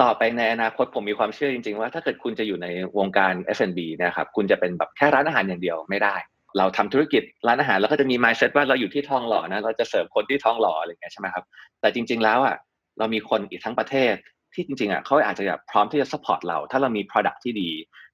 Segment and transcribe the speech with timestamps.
[0.00, 2.66] ต่อไปในอนาคตผมมีความเชื่อจริง ๆ ว่าถ้าเกิดคุณจะอยู่ใน
[2.98, 6.14] วงการ F&B นะครับคุณจะเป็นแบบแค่ร้านอาหารอย่างเดียวไม่ได้
[6.58, 11.44] เราทำธุรกิจร้านอาหารเราก็จะมี mindset ว่าเราอยู่ที่ทองหล่อนะเราจะเสิร์ฟคนที่ทองหล่ออะไรอย่างเงี้ยใช่ไหมครับ
[11.80, 12.56] แต่จริง ๆ แล้วอะ
[12.98, 14.14] เรามีคนอีกทั้งประเทศ
[14.54, 17.70] ที่จริงๆอะเขาอาจจะแบบพร้อมที่จะ support เรา ถ้าเรามี product ที่ดี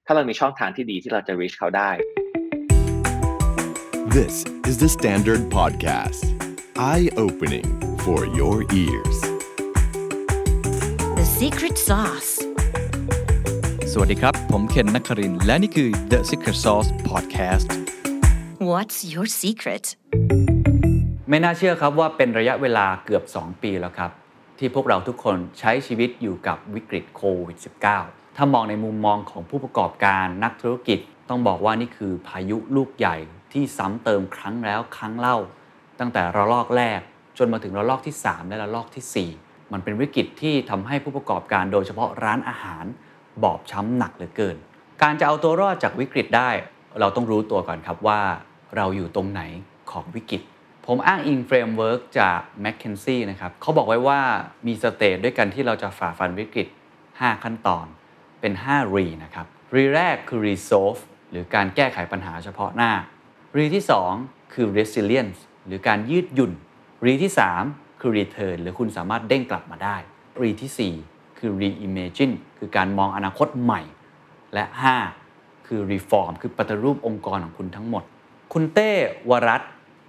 [0.06, 1.90] ถ้าเรามีช่องทางที่ดีที่เราจะ reach เขาได้
[4.16, 4.34] This
[4.66, 6.24] is the Standard Podcast.
[6.76, 7.68] Eye-opening
[8.04, 9.27] for your ears.
[11.39, 12.32] The secret sauce.
[13.92, 17.66] สวัสดีครับ ผมเคนนักครินทร์และนี่คือ The Secret Sauce Podcast
[18.70, 19.84] What's your secret?
[21.29, 24.10] ไม่น่าเชื่อครับว่าเป็นระยะเวลาเกือบ 2 ปีแล้วครับ
[24.59, 27.59] ที่พวกเราทุกคนใช้ชีวิตอยู่กับวิกฤตโควิด
[27.98, 30.98] -19 ถ้ามองในมุมมองของผู้ประกอบการนักธุรกิจ
[31.29, 33.16] ต้องบอกว่านี่คือพายุลูกใหญ่
[33.52, 35.37] ที่ซ้ำเติมครั้งแล้วครั้งเล่า
[35.98, 37.01] ตั้งแต่ระลอกแรก
[37.38, 42.84] จนมาถึงระลอกที่ 3 และระลอกทีสี่4 มันเป็นวิกฤตที่ทำให้ผู้ประกอบการโดยเฉพาะร้านอาหาร
[43.42, 44.56] บอบช้ำหนักเหลือเกิน
[45.02, 46.51] การจะเอาตัวรอดจากวิกฤตได้
[47.01, 48.20] เราต้องรู้ตัวก่อนครับว่า
[48.76, 49.43] เราอยู่ตรงไหน
[49.90, 50.43] ของวิกฤต
[50.87, 54.20] ผมอ้างอิงเฟรมเวิร์กจาก m c k เคนซี่นะครับเขาบอกไว้ว่า
[54.66, 56.68] มี stage ด้วยกันที่เราจะฝ่าฟันวิกฤต
[57.06, 57.87] 5 ขั้นตอน
[58.40, 61.00] เป็น5 re นะครับ re แรกคือ resolve
[61.30, 62.93] หรือการแก้ไขปัญหาเฉพาะหน้า
[63.56, 63.84] re ที่
[64.19, 66.53] 2 คือ resilience หรือการยืดหยุ่น
[67.06, 67.32] re ที่
[67.62, 69.97] 3 คือ return หรือคุณสามารถเด้งกลับมาได้
[70.43, 73.82] re ที่ 4 คือ reimagine คือการมองอนาคตใหม่
[74.55, 74.65] และ
[75.15, 78.05] 5 คือ reform คือปฏิรูปองค์กรของคุณทั้งหมด
[78.53, 78.93] คุณเต้
[79.31, 79.62] วรัต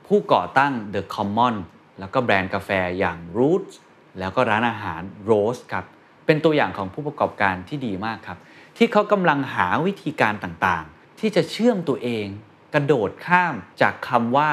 [0.08, 1.56] ผู้ก่อตั้ง The Common
[2.00, 3.73] แล้วก็แบรนด์กาแฟอย่าง Roots
[4.20, 5.86] แล้วก็ร้านอาหาร Rose ครับ
[6.26, 8.38] เป็นตัวอย่างของผู้ประกอบการที่ดีมากครับ
[8.78, 12.26] ที่เขากำลังหาวิธีการต่างๆ ที่จะเชื่อมตัวเอง
[12.74, 14.52] กระโดดข้ามจากคำว่า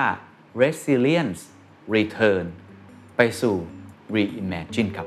[0.62, 1.40] resilience
[1.94, 2.46] return
[3.16, 3.54] ไปสู่
[4.14, 5.06] reimagine ครับ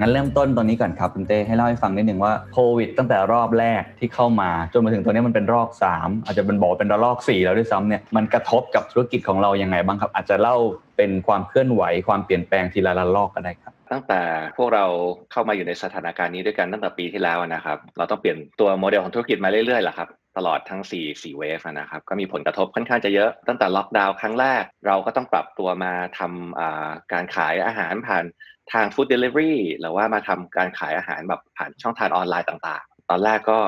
[0.00, 10.56] งั้นเริ่มต้นตอนนี้ก่อนครับคุณเต้ให้เล่าให้ฟังนิดหนึ่งว่าโควิด ตั้งแต่รอบแรกที่เข้ามา จนมาถึงตอนนี้มันเป็นรอบ 3 อาจจะเป็นบอกเป็นระลอก 4 แล้วด้วยซ้ำเนี่ยมันกระทบกับธุรกิจของเรายังไงบ้างครับ อาจจะเล่า
[10.96, 14.20] เป็นความเคลื่อนไหวความเปลี่ยนแปลงทีละระลอกก็ได้ครับตั้งแต่
[14.56, 14.84] พวกเรา
[15.32, 28.24] เข้ามาอยู่ในสถานการณ์นี้ด้วยกันตั้งแต่ปีที่แล้วนะครับ เราต้องเปลี่ยนตัวโมเดลของธุรกิจมาเรื่อยๆแหละครับ ตลอดทั้ง4 4 wave นะครับก็มีผลกระทบค่อนข้างจะเยอะตั้งแต่ล็อกดาวน์ครั้งแรก เราก็ต้องปรับตัวมาทำการขายอาหารผ่าน
[28.72, 33.58] ทาง food delivery หรือว่ามาทำการขายอาหารแบบผ่านช่องทางออนไลน์ต่างๆ ตอนแรกก็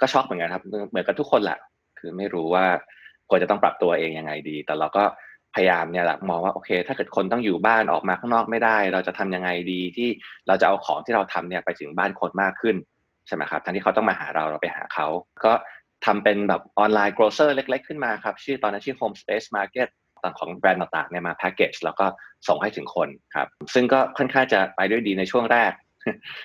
[0.00, 1.58] ก็ช็อกเหมือนกันครับเหมือนกับทุกคนแหละ
[1.98, 2.64] คือไม่รู้ว่า
[3.30, 5.04] ควรจะต้องปรับตัวเองยังไงดี แต่เราก็
[5.54, 10.08] พยายามเนี่ยแหละมองว่าโอเค ถ้าเกิดคนต้องอยู่บ้านออกมาข้างนอกไม่ได้ เราจะทำยังไงดีที่
[10.46, 12.76] เราจะเอาของที่เราทำเนี่ยไปถึงบ้านคนมากขึ้น
[13.26, 15.06] ใช่ไหมครับแทนที่เขาต้องมาหาเราเราไปหาเขา
[15.44, 15.52] ก็
[16.06, 19.88] ทำเป็นแบบออนไลน์โกลเซอร์เล็ก ๆ ขึ้นมาครับ ชื่อตอนนั้นชื่อ Home Space Market
[20.22, 22.06] ต่างของแบรนด์ต่างๆเนี่ยมาแพ็กเกจแล้วก็
[22.48, 25.72] ส่งให้ถึงคนครับ ซึ่งก็ค่อนข้างจะไปด้วยดีในช่วงแรก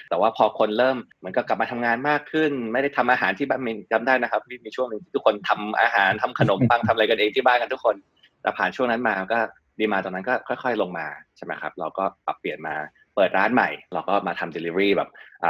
[0.09, 7.95] แต่ว่าพอคนเริ่มเหมือนกับกลับมาทำงานมากขึ้น ไม่ได้ทำอาหารที่บ้านมีจำได้นะครับมีช่วงหนึ่งที่ทุกคนทำอาหารทำขนมปังทำอะไรกันเองที่บ้านกันทุกคน
[8.41, 9.39] แต่ผ่านช่วงนั้นมาก็
[9.79, 11.07] ดีมาตรงนั้นก็ค่อย ๆ ลงมา
[11.37, 12.75] ใช่ไหมครับ เราก็ปรับเปลี่ยนมา
[13.15, 15.09] เปิดร้านใหม่ เราก็มาทำ Delivery แบบ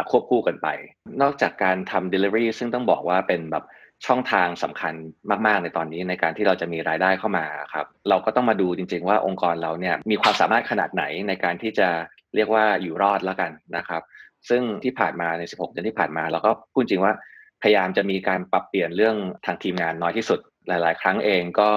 [0.09, 0.67] ควบคู่กันไป
[1.21, 3.63] นอกจากการทำ Delivery ซึ่งต้องบอกว่าเป็นแบบ
[4.05, 4.93] ช่องทางสำคัญ
[5.45, 11.87] มากๆ ในตอนนี้ในการที่เราจะมีรายได้เข้ามาครับ เราก็ต้องมาดูจริง ๆ ว่าองค์กรเราเนี่ยมีความสามารถขนาดไหนในการที่จะ
[12.35, 14.01] เรียกว่าอยู่รอดแล้วกันนะครับ
[14.49, 17.13] ซึ่งที่ผ่านมาใน 16 เดือนที่ผ่านมา เราก็พูดจริงว่า
[17.61, 19.15] พยายามจะมีการปรับเปลี่ยนเรื่อง
[19.45, 21.69] ทางทีมงานน้อยที่สุด หลาย ๆ ครั้งเองก็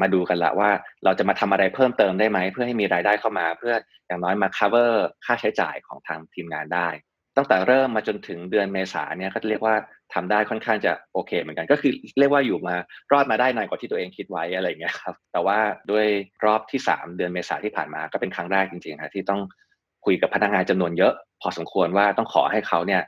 [0.00, 0.70] มาดูกันละว่า
[1.04, 3.74] เราจะมาทำอะไรเพิ่มเติมได้ไหม เพื่อให้มีรายได้เข้ามา เพื่อ
[4.06, 4.92] อย่างน้อยมา cover
[5.24, 6.88] ค่าใช้จ่ายของทางทีมงานได้
[7.36, 9.74] ตั้งแต่เริ่มมาจนถึงเดือนเมษาเนี่ยก็เรียกว่า
[10.14, 12.76] ทำได้ค่อนข้างจะโอเค เหมือนกัน ก็คือเรียกว่าอยู่มา
[13.12, 15.58] รอดมาได้นานกว่าที่ตัวเองคิดไว้อะไรเงี้ยครับแต่ว่า
[15.90, 16.06] ด้วย
[16.44, 19.40] รอบที่ 3 เดือนเมษาที่ผ่านมาก็เป็นครั้งแรกจริงๆครับที่ต้อง
[20.04, 23.02] คุยกับพนักงานจำนวนเยอะ พอสมควรว่าต้องขอให้เขาเนี่ย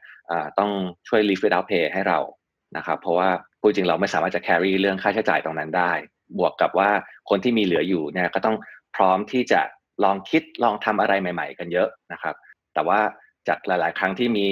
[0.58, 0.70] ต้อง
[1.08, 2.18] ช่วย leave without pay ให้เรา
[2.76, 3.28] นะครับเพราะว่า
[3.60, 5.92] พูดจริงเราไม่สามารถจะ carry เรื่องค่าใช้จ่ายตรงนั้นได้
[6.38, 6.90] บวกกับว่า
[7.30, 8.56] คนที่มีเหลืออยู่เนี่ยก็ต้อง
[8.96, 9.60] พร้อมที่จะ
[10.04, 12.34] ลองคิดลองทำอะไรใหม่ ๆ กันเยอะนะครับ
[12.74, 13.00] แต่ว่า
[13.48, 14.46] จากหลาย ๆ ครั้งที่มี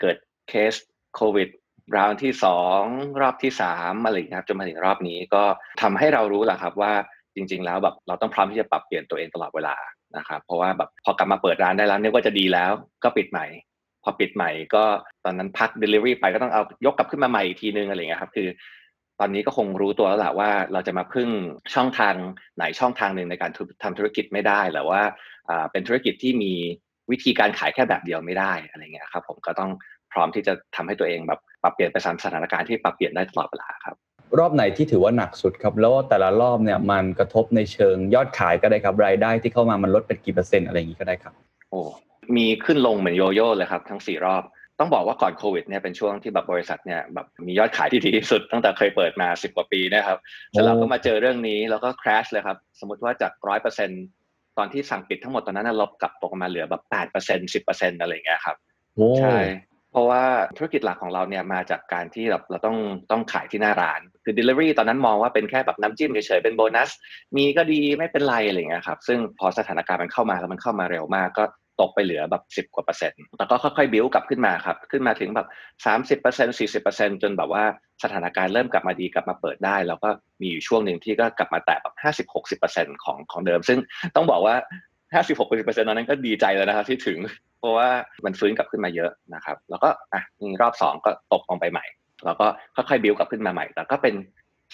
[0.00, 0.16] เกิด
[0.48, 0.74] เคส
[1.16, 1.48] โควิด
[1.96, 2.82] ราวที่สอง
[3.20, 5.42] รอบที่สามอะไรครับจนมาถึงรอบนี้ก็
[5.82, 6.92] ทำให้เรารู้แหละครับว่า
[7.34, 9.76] จริง ๆ แล้วแบบเราต้องพร้อมที่จะปรับเปลี่ยนตัวเองตลอดเวลา
[10.16, 12.70] นะครับเพราะว่าแบบพอกลับมาเปิดร้านได้แล้วนึกว่าจะดีแล้ว
[13.04, 13.46] ก็ปิดใหม่
[14.04, 14.84] พอปิดใหม่ก็
[15.24, 18.48] ตอนนั้นพัก Delivery ไปก็ต้องเอายกกลับขึ้นมาใหม่อีกทีนึงอะไรเงี้ยครับคือ
[19.20, 21.28] ตอนนี้ก็คงรู้ตัวแล้วแหละว่าเราจะมาพึ่ง
[21.74, 22.14] ช่องทาง
[22.56, 23.50] ไหนช่องทางหนึ่งในการ
[23.82, 25.02] ทำธุรกิจไม่ได้หรือว่า
[25.72, 26.54] เป็นธุรกิจที่มี
[27.10, 29.70] วิธีการขายแค่แบบเดียวไม่ได้อะไรเงี้ยครับ ผมก็ต้อง
[30.12, 33.96] พร้อมที่จะทำให้ตัวเองแบบปรับเปลี่ยนไปตามสถานการณ์ที่ปรับเปลี่ยนได้ตลอดเวลาครับ
[34.38, 41.34] รอบไหนที่ถือว่าหนักสุดครับ แล้วแต่ละรอบเนี่ยมันกระทบในเชิงยอดขายก็ได้ครับรายได้ที่เข้ามามันลดเป็นกี่เปอร์เซ็นต์อะไรอย่างนี้ก็ได้ครับ
[41.70, 41.80] โอ้
[42.36, 44.42] มีขึ้นลงเหมือนโยโย่เลยครับทั้งสี่รอบ
[44.78, 50.18] ต้องบอกว่าก่อนโควิดเนี่ยเป็นช่วงที่แบบบริษัทเนี่ยแบบมียอดขายที่ดีที่สุดตั้งแต่เคยเปิดมา 10 กว่าปีนะครับ
[50.50, 53.94] เสร็จแล้วก็มาเจอเรื่องนี้แล้วก็ crash เลยครับ สมมติว่าจากร้อยเปอร์เซ็นต
[54.60, 58.56] อนที่สั่งปิดทั้งหมดตอนนั้นนะลบกลับตกมาเหลือแบบแปดเปอร์เซ็นสิบเปอร์เซ็นอะไรอย่างเงี้ยครับ
[58.94, 59.38] โอ้ใช่
[59.92, 60.22] เพราะว่า
[60.56, 62.76] ธุรกิจหลักของเราเนี่ยมาจากการที่แบบเราต้อง
[63.10, 66.90] ต้องขายที่หน้าร้าน คือ delivery ตอนนั้นมองว่าเป็นแค่แบบน้ำจิ้มเฉยๆเป็นโบนัส
[67.36, 71.44] มีก็ดีไม่เป็นไรอะไรอย่างเงี้ยครับซึ่งพอสถานการณ์มันเข้ามาแล้วมันเข้ามาเร็วมากก็
[71.80, 75.48] ตกไปเหลือแบบ10กว่าเปอร์เซ็นต์แต่ก็ค่อยๆบิ้วกลับขึ้นมาครับ ขึ้นมาถึงแบบ
[75.86, 77.64] 30เปอร์เซ็นต์40เปอร์เซ็นต์จนแบบว่า
[78.02, 80.08] สถานการณ์เริ่มกลับมาดีกลับมาเปิดได้ แล้วก็
[80.40, 81.94] มีอยู่ช่วงหนึ่งที่ก็กลับมาแตะแบบ
[82.28, 83.78] 50 60เปอร์เซ็นต์ของของเดิม ซึ่ง
[84.16, 84.56] ต้องบอกว่า
[85.14, 87.18] 56 60เปอร์เซ็นต์นั้นก็ดีใจแล้วนะครับที่ถึง
[87.58, 87.88] เพราะว่า
[88.24, 90.22] มันฟื้นกลับขึ้นมาเยอะนะครับ แล้วก็อะ
[90.60, 91.84] รอบสองก็ตกลงไปใหม่
[92.24, 94.14] แล้วก็ค่อยๆบิวกลับขึ้นมาใหม่แต่ก็เป็น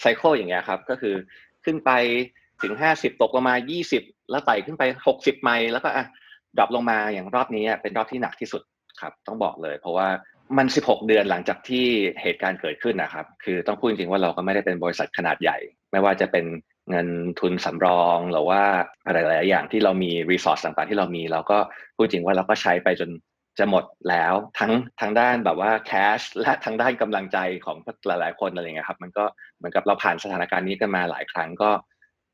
[0.01, 1.15] cycle อย่างเงี้ยครับก็คือ
[1.65, 1.91] ขึ้นไป
[2.61, 3.55] ถึง50ตกลงมา
[3.93, 4.83] 20แล้วไต่ขึ้นไป
[5.17, 6.05] 60ใหม่แล้วก็อะ
[6.57, 8.61] drop ลงมาอย่างรอบนี้เป็นรอบที่หนักที่สุด
[9.01, 10.07] ครับ ต้องบอกเลย เพราะว่า
[10.57, 11.85] มัน 16 เดือนหลังจากที่
[12.21, 15.57] เหตุการณ์เกิดขึ้นนะครับ คือต้องพูดจริงๆว่าเราก็ไม่ได้เป็นบริษัทขนาดใหญ่
[15.91, 16.45] ไม่ว่าจะเป็น
[16.89, 17.07] เงิน
[17.39, 18.61] ทุนสำรองหรือว่า
[19.05, 21.57] อะไรหลายอย่างที่เรามี resource ต่างๆที่เรามีเราก็
[21.95, 23.09] พูดจริงว่าเราก็ใช้ไปจน
[23.59, 29.25] จะหมดแล้วทั้งทางด้านแบบว่าแคชและทางด้านกำลังใจของหลายๆคนอะไรเงี้ยครับมันก็
[29.57, 31.71] เหมือนกับเราผ่านสถานการณ์นี้กันมาหลายครั้งก็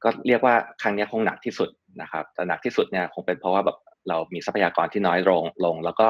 [0.04, 1.70] ก็เรียกว่าครั้งนี้คงหนักที่สุด
[2.02, 3.78] นะครับแต่หนักที่สุดเนี่ยคงเป็นเพราะว่าแบบ
[4.10, 6.08] เรามีทรัพยากรที่น้อยลงลง แล้วก็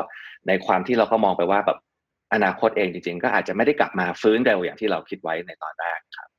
[0.48, 1.78] ในความที่เราก็มองไปว่าแบบ
[2.34, 6.30] อนาคตเองจริง ๆ ก็อาจจะไม่ได้กลับมาฟื้นเร็วอย่างที่เราคิดไว้ในตอนแรกครับ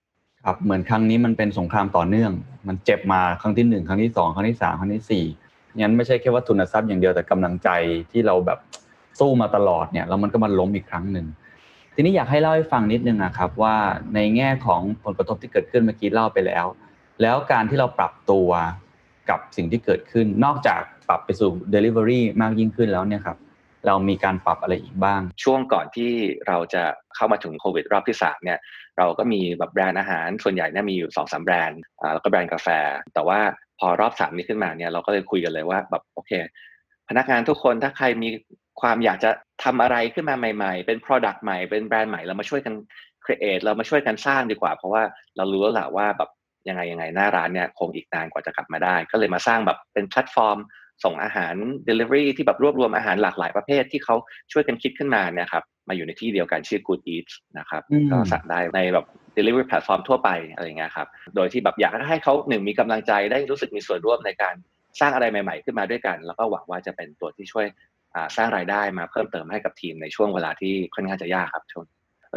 [0.45, 2.33] ครับเหมือนครั้งนี้มันเป็นสงครามต่อเนื่อง
[2.69, 5.25] มันเจ็บมาครั้งที่หนึ่งครั้งที่สองครั้งที่สามครั้งที่สี่
[5.79, 7.69] งั้นไม่ใช่แค่ว่าทุนทรัพย์อย่างเดียวแต่กำลังใจ
[8.13, 8.59] ที่เราแบบ
[9.19, 11.27] สู้มาตลอดเนี่ยแล้วมันก็มาล้มอีกครั้งหนึ่ง
[11.95, 13.77] ทีนี้อยากให้เล่าให้ฟังนิดนึงนะครับว่า
[14.15, 16.67] ในแง่ของผลกระทบที่เกิดขึ้นเมื่อกี้เล่าไปแล้ว
[17.23, 18.49] แล้วการที่เราปรับตัว
[19.31, 23.39] กับสิ่งที่เกิดขึ้นนอกจาก ปรับไปสู่ Delivery มากยิ่งขึ้นแล้วเนี่ยครับ
[23.87, 26.13] เรามีการปรับอะไรอีกบ้าง ช่วงก่อนที่
[26.49, 26.83] เราจะ
[27.15, 28.59] เข้ามาถึงโควิดรอบที่3เนี่ย
[28.99, 31.81] เราก็มีแบบแบรนด์อาหารส่วนใหญ่เนี่ยมีอยู่2อสแบรนด์
[32.15, 32.69] แล้วก็แบรนด์กาแฟ
[33.15, 33.39] แต่ว่า
[33.79, 36.33] พอรอบ3นี้ขึ้นมาเนี่ยเราก็เลยคุยกันเลยว่าแบบโอเค
[37.09, 38.29] พนักงานทุกคนถ้าใครมี
[38.81, 39.31] ความอยากจะ
[39.65, 42.75] ทำอะไรขึ้นมาใหม่ ๆ เป็น Product ใหม่เป็นแบรนด์ใหม่เรามาช่วยกัน
[43.25, 45.03] create เรามาช่วยกันสร้างดีกว่า เพราะว่า
[45.37, 46.31] เรารู้แล้วแหละว่าแบบ
[46.69, 50.59] ยังไงยังไงหน้าร้านเนี่ยคงอีกนานกว่าจะกลับมาได้ ก็เลยมาสร้างแบบเป็นแพลตฟอร์ม
[51.05, 51.55] ส่งอาหาร
[51.89, 54.17] Delivery ที่แบบรวบรวมอาหารหลากหลายประเภทที่เขา
[54.53, 59.07] ช่วยกันคิดขึ้นมาเนี่ยครับมาอยู่ในที่เดียวกันชื่อ Good Eats นะครับอืมก็สั่งได้ในแบบ
[59.37, 64.55] Delivery Platform ทั่วไปอะไรอย่างเงี้ยครับโดยที่แบบอยากให้เขาหนึ่งมีกำลังใจได้รู้สึกมีส่วนร่วมในการ
[65.01, 67.67] สร้างอะไรใหม่ ๆ ขึ้นมาด้วยกัน แล้วก็หวังว่าจะเป็นตัวที่ช่วย
[68.15, 71.85] อ่าสร้างรายได้มาเพิ่มเติมให้กับทีมในช่วงเวลาที่ค่อนข้างจะยากครับช่วง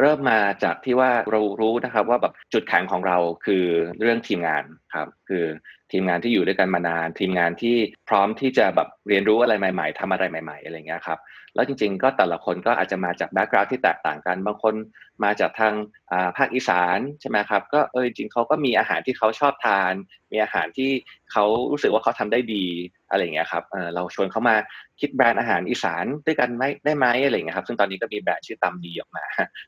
[0.00, 3.16] เริ่มมาจากที่ว่าเรารู้นะครับว่าแบบจุดแข็งของเรา
[3.46, 3.64] คือ
[4.00, 4.64] เรื่องทีมงาน
[4.94, 5.44] ครับ คือ
[5.92, 7.76] ทีมงานที่อยู่ด้วยกันมานาน ทีมงานที่
[8.08, 11.18] พร้อมที่จะแบบเรียนรู้อะไรใหม่ ๆทำอะไรใหม่ ๆ อะไรเงี้ยครับ
[11.54, 14.74] แล้วจริง ๆ ก็แต่ละคนก็อาจจะมาจากแบ็กกราวด์ที่แตกต่างกัน บางคน
[15.24, 15.74] มาจากทาง
[16.12, 19.92] อ่าภาคอีสานใช่ไหมครับก็เออจริงๆเขาก็มีอาหารที่เขาชอบทาน
[20.32, 20.90] มีอาหารที่
[21.32, 22.64] เขารู้สึกว่าเขาทำได้ดี
[23.10, 24.56] อะไรอย่างเงี้ยครับเออเราชวนเขามา
[25.00, 29.24] คิดแบรนด์อาหารอีสานด้วยกันไหมได้ไหมอะไรอย่างเงี้ยครับซึ่งตอนนี้ก็มีแบรนด์ชื่อตำดีออกมา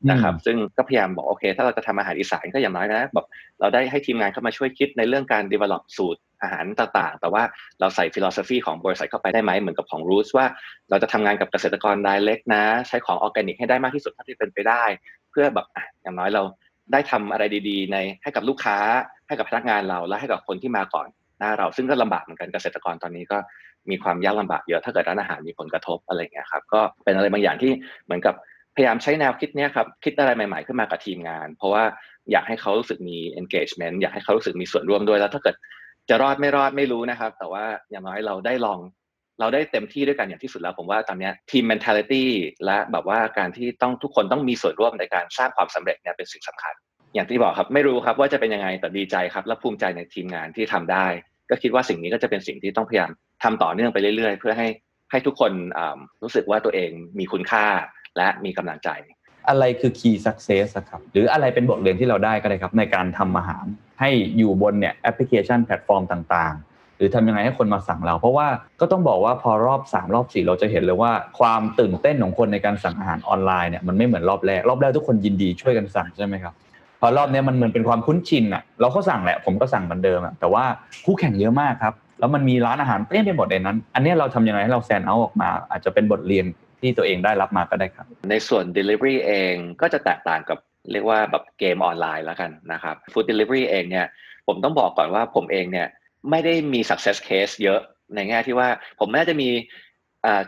[0.09, 3.25] นะครับซึ่งก็พยายามบอกโอเค ถ้าเราจะทำอาหารอีสานก็อย่างน้อยนะแบบ
[3.59, 6.12] เราได้ให้ทีมงานเข้ามาช่วยคิดในเรื่องการ develop สูตร
[6.43, 7.43] อาหารต่างๆ แต่ว่า
[7.79, 10.45] เราใส่ philosophy ของบริษัทเข้าไปได้ไหมเหมือนกับของ Roots ว่า
[10.89, 14.83] เราจะทำงานกับเกษตรกรรายเล็กนะ ใช้ของออร์แกนิกให้ได้มากที่สุดเท่าที่เป็นไปได้
[15.31, 15.67] เพื่อแบบ
[16.03, 16.43] อย่างน้อยเรา
[16.91, 18.77] ได้ทำอะไรดีๆ ในให้กับลูกค้า
[19.27, 21.07] ให้กับพนักงานเราและให้กับคนที่มาก่อน
[21.39, 23.37] หน้าเราซึ่งก็ลำบากเหมือนกันเกษตรกรตอนนี้ก็
[23.89, 27.71] มีความยากลำบากเยอะถ้าเกิดร้านอาหารมีผลกระทบอะไรเงี้ยครับก็เป็นอะไรบางอย่างที่
[28.05, 28.35] เหมือนกับ
[28.75, 31.83] พยายามใช้แนวคิดเนี้ยครับคิดอะไรใหม่ๆขึ้นมากับทีมงาน เพราะว่า
[32.31, 35.55] อยากให้เขารู้สึกมี engagement อยากให้เขารู้สึกมีส่วนร่วมด้วยแล้วถ้าเกิด
[36.09, 38.79] จะรอดไม่รอดไม่รู้นะครับ แต่ว่าอย่างน้อยเราได้ลอง
[39.39, 42.23] เราได้เต็มที่ด้วยกันอย่างที่สุดแล้วผมว่าตอนนี้ทีม mentality
[42.65, 46.73] และแบบว่าการที่ต้องทุกคนต้องมีส่วนร่วมในการสร้างความสำเร็จเนี่ยเป็นสิ่งสำคัญ
[47.13, 51.07] อย่างที่บอกครับไม่รู้ครับว่าจะเป็นยังไงแต่ดีใจครับ และภูมิใจในทีมงานที่ทำได้
[51.49, 53.09] ก็คิดว่าสิ่งนี้ก็จะเป็นสิ่งที่ต้องพยายาม
[53.43, 54.67] ทำต่อเนื่องไปเรื่อยๆ เพื่อให้
[55.11, 55.51] ให้ทุกคน
[56.23, 57.65] รู้สึกว่าตัวเองมีคุณค่า
[58.17, 58.89] และมีกำลังใจ
[59.47, 63.65] อะไรคือ key success ครับหรืออะไรเป็นบทเรียนที่เราได้ก็ได้ครับ ในการทำอาหาร
[63.99, 68.47] ให้อยู่บนเนี่ยแอปพลิเคชันแพลตฟอร์มต่างๆ หรือทำยังไงให้คนมาสั่งเรา เพราะว่า
[68.81, 76.53] ก็ต้องบอกว่าพอรอบ 3 รอบ 4 เราจะเห็นเลยว่า ความตื่นเต้นของคนในการสั่งอาหารออนไลน์เนี่ยมันไม่เหมือนรอบแรกรอบแรกทุกคนยินดีช่วยกันสั่งใช่ไหมครับ
[77.01, 80.63] พอรอบเนี้ยมันเหมือนเป็นความคุ้นชินอะเราก็สั่งแหละผมก็สั่งเหมือนเดิมอะแต่ว่า
[81.05, 86.45] คู่แข่งเยอะมากครับแล้วมันมีร้านอาหารเต็มไปหมดในนั้น อันนี้เราทำยังไงให้เรา stand out ออกมา อาจจะเป็นบทเรียน
[86.83, 90.57] ที่ตัวเองได้รับมาก็ได้ครับ ในส่วน Delivery เองก็จะแตกต่างกับ
[90.91, 94.05] เรียกว่าแบบเกมออนไลน์แล้วกันนะครับ Food Delivery เองเนี่ย
[94.47, 95.87] ผมต้องบอกก่อนว่าผมเองเนี่ย
[96.29, 97.79] ไม่ได้มี success case เยอะ
[98.15, 98.67] ในแง่ที่ว่า
[98.99, 99.49] ผมน่าจะมี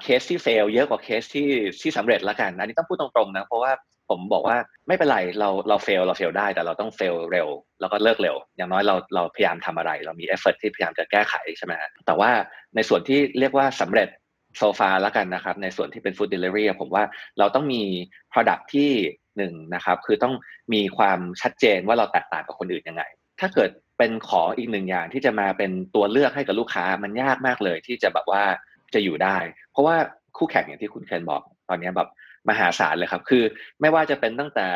[0.01, 1.49] เคสที่ fail เยอะกว่าเคสที่
[1.81, 3.71] ที่สำเร็จแล้วกัน อันนี้ต้องพูดตรงๆนะเพราะว่า
[4.09, 7.47] ผมบอกว่าไม่เป็นไรเราเรา fail เรา fail ได้แต่เราต้อง fail เร็ว
[7.79, 11.73] แล้วก็เลิกเร็ว อย่างน้อยเราเราพยายามทำอะไร เรามี effort ที่พยายามจะแก้ไขใช่ไหม
[12.05, 12.29] แต่ว่า
[12.75, 14.09] ในส่วนที่เรียกว่าสำเร็จ
[14.57, 17.03] โซฟาแล้วกันนะครับ ในส่วนที่เป็น food delivery ผมว่า
[17.39, 17.83] เราต้องมี
[18.31, 18.91] product ที่
[19.37, 20.33] หนึ่งนะครับคือต้อง
[20.73, 23.03] มีความชัดเจนว่าเราแตกต่างกับคนอื่นยังไง
[23.39, 28.43] ถ้าเกิดเป็นขออีกหนึ่งอย่างที่จะมาเป็นตัวเลือกให้กับลูกค้ามันยากมากเลยที่จะแบบว่า
[28.93, 29.37] จะอยู่ได้
[29.71, 29.95] เพราะว่า
[30.37, 32.09] คู่แข่งอย่างที่คุณเคนบอกตอนนี้แบบ
[32.49, 33.43] มหาศาลเลยครับ คือ
[33.81, 34.67] ไม่ว่าจะเป็นตั้งแต่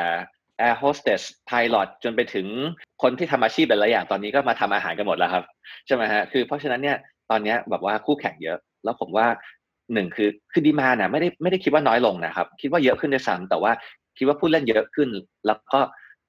[0.66, 2.48] air hostess pilot จนไปถึง
[3.02, 5.44] คนที่ทำอาชีพหลายอย่างตอนนี้ก็มาทำอาหารกันหมดแล้วครับ
[5.86, 6.98] ใช่ไหมฮะคือเพราะฉะนั้นเนี่ย
[7.32, 9.28] ตอนนี้แบบว่าคู่แข่งเยอะ แล้วผมว่า
[9.94, 13.72] หนึ่งคือคือดีมาน่ะไม่ได้ไม่ได้คิดว่าน้อยลงนะครับ คิดว่าเยอะขึ้นด้วยซ้ำแต่ว่า
[14.18, 15.10] คิดว่าผู้เล่นเยอะขึ้น
[15.48, 15.80] แล้วก็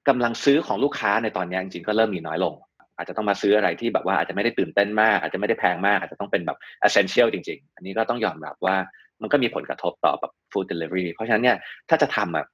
[0.07, 2.53] กำลังซื้อของลูกค้าในตอนนี้จริงๆก็เริ่มมีน้อยลง
[2.97, 8.75] อาจจะต้องมาซื้ออะไรที่แบบว่าอาจจะไม่ได้ตื่นเต้นมาก อาจจะไม่ได้แพงมาก อาจจะต้องเป็นแบบ essential จริง ๆ อันนี้ก็ต้องยอมรับว่า
[9.21, 11.57] มันก็มีผลกระทบต่อแบบ food delivery เพราะฉะนั้นเนี่ย
[11.89, 12.45] ถ้าจะทำอะ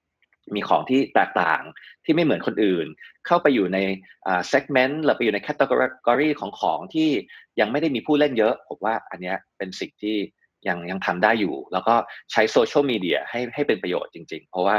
[0.56, 1.62] มีของที่แตกต่าง
[2.06, 2.88] ที่ไม่เหมือนคนอื่น
[3.28, 3.78] เข้าไปอยู่ใน
[4.52, 7.10] segment หรือไปอยู่ใน category ของของที่
[7.60, 10.18] ยังไม่ได้มีผู้เล่นเยอะผมว่าอันนี้เป็นสิ่งที่
[10.70, 11.96] ยังยังทำได้อยู่ แล้วก็
[12.32, 14.76] ใช้โซเชียลมีเดียให้ให้เป็นประโยชน์จริง ๆ เพราะว่า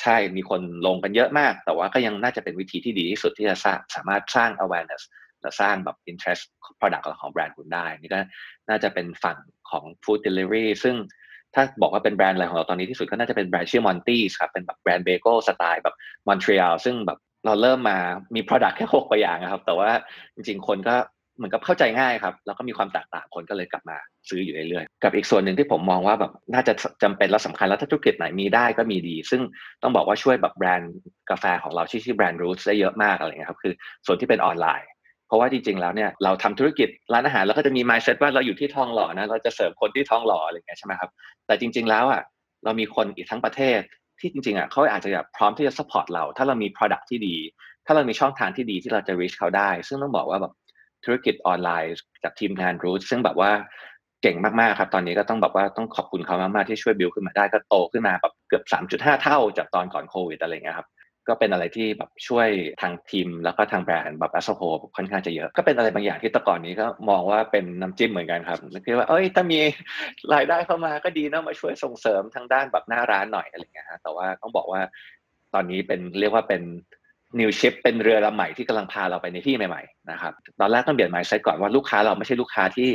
[0.00, 5.02] ใช่มีคนลงกันเยอะมาก แต่ว่าก็ยังน่าจะเป็นวิธีที่ดีที่สุดที่จะสร้างสามารถสร้าง awareness
[5.40, 6.42] และสร้างแบบ interest
[6.80, 8.20] product ของแบรนด์คุณได้ นี่ก็
[8.68, 9.38] น่าจะเป็นฝั่ง
[9.70, 10.96] ของ food delivery ซึ่ง
[11.54, 15.94] ถ้าบอกว่าเป็นแบรนด์อะไรของเราตอนนี้ที่สุดก็น่าจะเป็นแบรนด์ชื่อ Monty's ครับ เป็นแบบแบรนด์เบเกิลสไตล์แบบ
[16.26, 17.98] มอนทรีออลซึ่งแบบเราเริ่มมา
[18.34, 19.90] มี product แค่หกตัวอย่างนะครับ แต่ว่า
[20.34, 20.96] จริงๆ คนก็
[21.36, 23.96] เหมือนกับเข้าใจง่ายครับ แล้วก็มีความแตกต่างคนก็เลยกลับมา
[24.28, 29.40] ซื้ออยู่เรื่อยๆ กับอีกส่วนหนึ่งที่ผมมองว่าแบบน่าจะจำเป็นและสำคัญแล้วถ้าธุรกิจไหนมีได้ก็มีดี ซึ่ง
[29.82, 30.94] ต้องบอกว่าช่วยแบบแบรนด์
[31.30, 33.72] กาแฟของเราชื่อชื่อแบรนด์ Roots ได้เยอะมากอะไรเงี้ยครับคือ
[34.06, 34.88] ส่วนที่เป็นออนไลน์
[35.26, 41.10] เพราะว่าจริงๆแล้วเนี่ยเราทำธุรกิจร้านอาหารเราก็จะมี mindset ว่าเราอยู่ที่ทองหล่อนะเราจะเสิร์ฟคนที่ทองหล่ออะไรเงี้ยใช่ไหมครับ
[41.46, 42.22] แต่จริง ๆแล้วอะ
[42.64, 43.80] เรามีคนอีกทั้งประเทศ
[44.20, 47.36] ที่จริงๆอะเขาอาจจะแบบพร้อมที่จะ support เรา ถ้าเรามี product ที่ดี
[47.86, 50.52] ถ้าเรามีช่องทางที่ดีที่เราจะ reach เขาได้ ซึ่งต้องบอกว่าแบบ
[51.06, 51.94] ธุรกิจออนไลน์
[52.24, 53.52] จากทีมงานรูทซึ่งแบบว่า
[54.22, 60.88] เก่งมากๆครับ ตอนนี้ก็ต้องแบบว่าต้องขอบคุณเขามากๆที่ช่วยบิวขึ้นมาได้ก็โตขึ้นมาแบบเกือบ 3.5 เท่าจากตอนก่อนโควิดอะไรเงี้ยครับ
[61.28, 62.48] ก็เป็นอะไรที่แบบช่วย
[62.82, 64.62] ทางทีม แล้วก็ทางแบรนด์แบบแอสโฮ
[64.96, 69.58] ค่อนข้างจะเยอะก็เป็นอะไรบางอย่างที่ต่ก่อนนี้ก็มองว่าเป็นน้ำจิ้มเหมือนกันครับคิดว่าเอ้ยถ้ามี
[70.34, 74.80] รายได้เข้ามาก็ดีเนาะมาช่วยส่งเสริมทางด้านแบบหน้าร้านหน่อยอะไรเงี้ยฮะแต่ว่าต้องบอกว่า
[75.54, 76.62] ตอนนี้เป็นเรียกว่าเป็น
[77.40, 82.88] นิวชิปเป็นเรือลำใหม่ที่กำลังพาเราไปในที่ใหม่ๆนะครับตอนแรกต้องเปลี่ยน mindset ก่อนว่าลูกค้าเราไม่ใช่ลูกค้าที่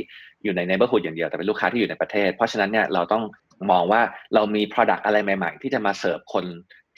[0.43, 3.23] อยู่ใน neighborhood อย่างเดียวแต่เป็นลูกค้าที่อยู่ในประเทศ เพราะฉะนั้นเนี่ยเราต้อง
[3.71, 4.01] มองว่า
[4.35, 6.45] เรามี product อะไรใหม่ ๆ ที่จะมาเสิร์ฟคน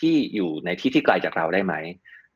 [0.01, 1.73] ที่อยู่ในที่ที่ไกลจากเราได้ไหม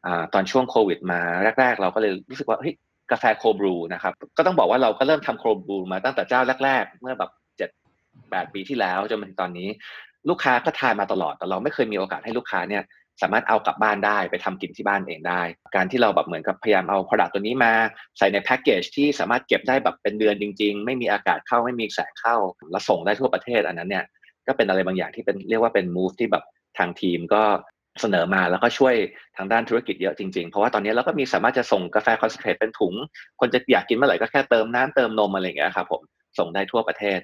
[0.05, 1.21] อตอนช่วงโควิดมา
[1.59, 2.73] แรก ๆ เราก็เลยรู้สึกว่าเฮ้ย
[3.11, 7.69] กาแฟโคบรูนะครับก็ต้องบอกว่าเราก็เริ่มทำโคบรูมาตั้งแต่เจ้าแรก ๆ เมื่อแบบเจ็ด
[8.31, 9.67] แปดปีที่แล้วจนมาถึงตอนนี้
[10.29, 12.83] ลูกค้าก็ทานมาตลอดแต่เราไม่เคยมีโอกาสให้ลูกค้าเนี่ย
[13.21, 15.41] สามารถเอากลับบ้านได้ไปทำกินที่บ้านเองได้
[15.75, 17.73] การที่เราแบบเหมือนกับพยายามเอาผลิตตัวนี้มา
[18.17, 22.35] ใส่ในแพ็กเกจที่สามารถเก็บได้แบบเป็นเดือนจริง ๆ ไม่มีอากาศเข้าไม่มีแสงเข้า
[22.71, 24.05] แล้วส่งได้ทั่วประเทศอันนั้นเนี่ย
[24.47, 26.43] ก็เป็นอะไรบางอย่างที่เป็นเรียกว่าเป็น move ที่แบบ
[26.77, 27.43] ทางทีมก็
[28.01, 28.95] เสนอมาแล้วก็ช่วย
[29.37, 32.93] ทางด้านธุรกิจเยอะจริงๆ เพราะว่าตอนนี้เราก็มีสามารถจะส่งกาแฟ concentrate เป็นถุง
[33.39, 36.01] คนจะอยากกินเมื่อไหร่ก็แค่เติมน้ำเติมนมอะไรอย่างเงี้ยครับผม
[36.39, 37.19] ส่งได้ทั่วประเทศ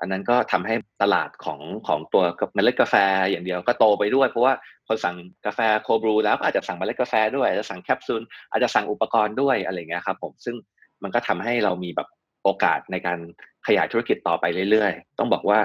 [0.00, 2.24] อันนั้นก็ทำให้ตลาดของของตัว
[2.54, 2.94] เมล็ดกาแฟ
[3.30, 4.54] อย่างเดียวก็โตไปด้วย เพราะว่า
[4.88, 10.56] คนสั่งกาแฟ cold brew แล้วก็อาจจะสั่งเมล็ดกาแฟด้วยอาจจะสั่งแคปซูลอาจจะสั่งอุปกรณ์ด้วยอะไรเงี้ยครับผมซึ่ง
[11.02, 12.08] มันก็ทำให้เรามีแบบ
[12.44, 13.18] โอกาสในการ
[13.66, 15.58] ขยายธุรกิจต่อไปเรื่อยๆ ต้องบอกว่า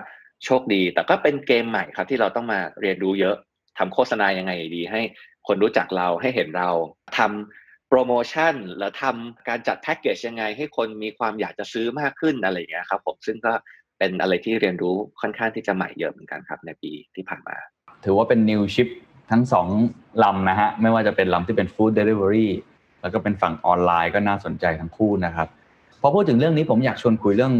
[0.45, 3.36] โชคดี แต่ก็เป็นเกมใหม่ครับที่เราต้องมาเรียนรู้เยอะ
[3.77, 5.01] ทำโฆษณายังไงดี ให้
[5.48, 6.69] คนรู้จักเราให้เห็นเรา
[7.17, 13.53] ทำโปรโมชั่นแล้วทำการจัดแพ็กเกจยังไง ให้คนมีความอยากจะซื้อมากขึ้นอะไรอย่างเงี้ยครับผมซึ่งก็
[13.99, 17.55] เป็นอะไรที่เรียนรู้ค่อนข้างที่จะใหม่เยอะเหมือนกันครับ ในปีที่ผ่านมา
[18.05, 18.87] ถือว่าเป็นนิวชิป
[19.31, 19.67] ทั้งสอง
[20.23, 22.51] ลำนะฮะ ไม่ว่าจะเป็นลำที่เป็นฟู้ดเดลิเวอรี่
[23.01, 25.47] แล้วก็เป็นฝั่งออนไลน์ก็น่าสนใจทั้งคู่นะครับ
[26.01, 27.53] พอพูดถึงเรื่องนี้ผมอยากชวนคุยเรื่อง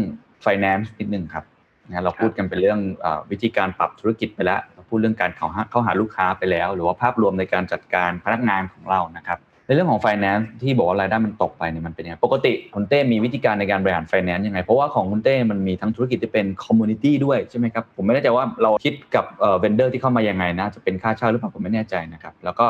[0.44, 1.44] finance นิดนึงครับ
[1.88, 9.38] นะเราพูดกันเป็นเรื่องอวิธีการปรับธุรกิจไปแล้ว เราพูดเรื่องการเข้าหาเข้าหาลูกค้าไปแล้ว หรือว่าภาพรวมในการจัดการพนักงานของเรานะครับ
[9.70, 22.66] ในเรื่องของ finance ที่บอกว่ารายได้มันตกไปเนี่ยมันเป็นยังไงปกติคุณเต้มีวิธีการในการบริหาร finance ยังไง เพราะว่าของคุณเต้มันมีทั้งธุรกิจที่เป็น community ด้วยใช่ไหมครับ ผมไม่แน่ใจว่าเราคิดกับเอ่อ vendor ที่เข้ามายังไงนะ จะเป็นค่าเช่าหรือเปล่าผมไม่แน่ใจนะครับ แล้วก็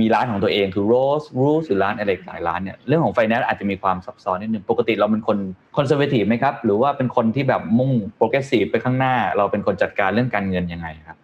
[0.00, 5.38] มีร้านของตัวเองคือ Rose Rose หรือร้านอะไรหลายร้านเนี่ยเรื่องของ finance อาจจะมีความซับซ้อนนิดนึงปกติเราเป็นคน
[5.76, 11.16] conservative ไหมครับหรือว่าเป็นคนที่แบบมุ่ง progressive ไปข้างหน้า เราเป็นคนจัดการเรื่องการเงินยังไงครับ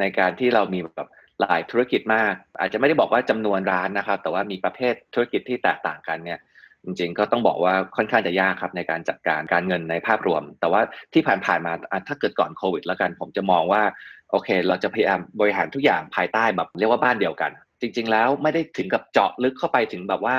[0.00, 1.08] ในการที่เรามีแบบ
[1.42, 6.40] หลายธุรกิจมาก อาจจะไม่ได้บอกว่าจำนวนร้านนะครับ แต่ว่ามีประเภทธุรกิจที่แตกต่างกันเนี่ย
[6.84, 10.80] จริงๆก็ต้องบอกว่าค่อนข้างจะยากครับในการจัดการการเงินในภาพรวม แต่ว่า
[11.14, 11.72] ที่ผ่านๆมา
[12.08, 13.82] ถ้าเกิดก่อนโควิด แล้วกันผมจะมองว่า
[14.30, 20.36] โอเค เราจะพยายามบริหารทุกอย่างภายใต้แบบเรียกว่าบ้านเดียวกัน จริง ๆ แล้วไม่ได้ถึงกับเจาะลึกเข้าไปถึงแบบว่า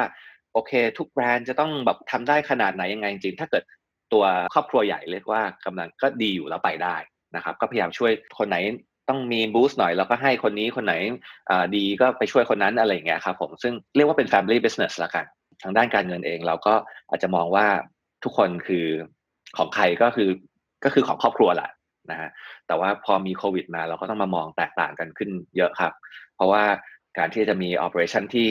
[0.53, 3.63] โอเค ทุกแบรนด์จะต้องแบบทำได้ขนาดไหนยังไงจริงๆถ้าเกิด
[4.13, 6.95] ตัวครอบครัวใหญ่เรียกว่ากำลังก็ดีอยู่แล้วไปได้
[7.36, 8.57] นะครับ ก็พยายามช่วยคนไหน
[9.10, 10.93] ต้องมีบูสต์หน่อยแล้วก็ให้คนนี้คนไหน
[11.75, 15.25] ดีก็ไปช่วยคนนั้นอะไรอย่างเงี้ยครับผมซึ่งเรียกว่าเป็น family business ละกัน
[15.63, 16.74] ทางด้านการเงินเองเราก็
[17.10, 17.65] อาจจะมองว่า
[18.24, 18.86] ทุกคนคือ
[19.57, 20.29] ของใครก็คือ
[20.83, 21.69] ก็คือของครอบครัวแหละ
[22.12, 22.29] นะฮะ
[22.67, 25.93] แต่ว่าพอมีโควิดมาเราก็ต้องมามองแตกต่างกันขึ้นเยอะครับ
[26.36, 26.63] เพราะว่า
[27.17, 28.50] การที่จะมี operation ที่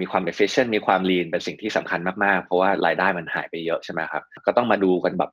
[0.00, 5.30] มีความ efficient มีความ lean เป็นสิ่งที่สำคัญมาก ๆ เพราะว่ารายได้มันหายไปเยอะใช่ไหมครับ ก็ต้องมาดูกันแบบ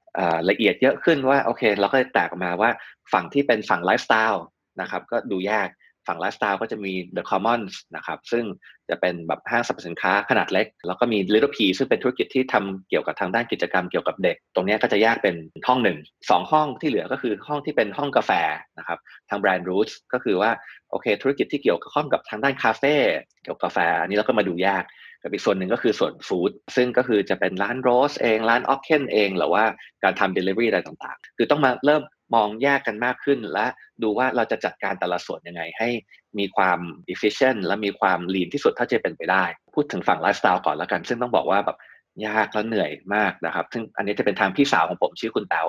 [0.49, 2.69] ละเอียดเยอะขึ้นว่าโอเค เราก็แตกออกมาว่า
[3.13, 4.43] ฝั่งที่เป็นฝั่งไลฟ์สไตล์
[4.81, 5.69] นะครับก็ดูยาก
[6.07, 8.45] ฝั่งไลฟ์สไตล์ก็จะมี The Commons นะครับซึ่ง
[8.89, 15.35] จะเป็นแบบห้างสรรพสินค้าขนาดเล็ก แล้วก็มี Little P ซึ่งเป็นธุรกิจที่ทำเกี่ยวกับทางด้านกิจกรรมเกี่ยวกับเด็ก ตรงนี้ก็จะแยกเป็น
[15.67, 15.97] ห้องหนึ่ง
[16.29, 18.31] สองห้องที่เหลือก็คือห้องที่เป็นห้องกาแฟ
[18.77, 20.51] นะครับทางแบรนด์ Roots ก็คือว่า
[20.91, 22.95] โอเค ธุรกิจที่เกี่ยวข้องกับทางด้านคาเฟ่
[23.43, 24.83] เกี่ยวกับกาแฟอันนี้เราก็มาดูแยก
[25.23, 29.65] กับอีกส่วนหนึ่งก็คือส่วน food ซึ่งก็คือจะเป็นร้าน Roast เอง ร้าน Ocken เอง หรือว่า
[30.03, 32.01] การทำ Delivery อะไรต่างๆ คือต้องมาเริ่ม
[32.33, 33.65] มองแยกกันมากขึ้น และ
[34.03, 35.89] ดูว่าเราจะจัดการแต่ละส่วนยังไง ให้
[36.39, 36.79] มีความ
[37.13, 39.43] efficient และมีความ lean ที่สุดเท่าที่จะเป็นไปได้
[39.75, 41.77] พูดถึงฝั่งไลฟ์สไตล์ก่อนแล้วกัน ซึ่งต้องบอกว่าแบบ
[42.27, 45.67] ยากและเหนื่อยมากนะครับ ซึ่งอันนี้จะเป็นทางพี่สาวของผมชื่อคุณแต๋ว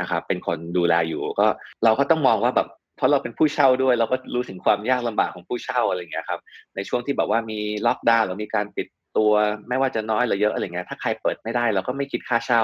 [0.00, 1.46] นะครับ เป็นคนดูแลอยู่ก็
[1.84, 6.40] เราก็ต้องมองว่าแบบเพราะเราเป็นผู้เช่าด้วย เราก็รู้ถึงความยากลำบากของผู้เช่าอะไรอย่างเงี้ยครับ
[6.76, 8.86] ในช่วงที่แบบว่ามีล็อกดาวน์หรือมีการปิด
[9.16, 9.32] ตัว
[9.68, 12.62] ไม่ว่าจะน้อยหรือเยอะอะไรเงี้ยถ้าใครเปิดไม่ได้เราก็ไม่คิดค่าเช่า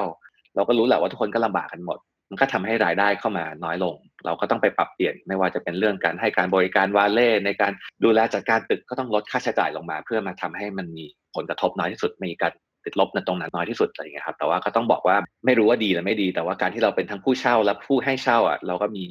[0.54, 1.98] เราก็รู้แหละว่าทุกคนก็ลำบากกันหมด
[2.30, 7.72] มันก็ทำให้รายได้เข้ามาน้อยลง เราก็ต้องไปปรับเปลี่ยนไม่ว่าจะเป็นเรื่องการให้การบริการวาเล่ในการ
[8.04, 11.04] ดูแลจัดการตึกก็ต้องลดค่าใช้จ่ายลงมา เพื่อมาทำให้มันมี
[11.34, 12.52] ผลกระทบน้อยที่สุดมีการ
[12.84, 15.16] ติดลบในตรงนั้นน้อยที่สุดอะไรอย่างเงี้ยครับแต่ว่าก็ต้องบอกว่า
[15.46, 19.04] ไม่รู้ว่าดีหรือไม่ดี แต่ว่าการที่เราเป็นทั้งผู้เช่าและผู้ให้เช่าอะเราก็มี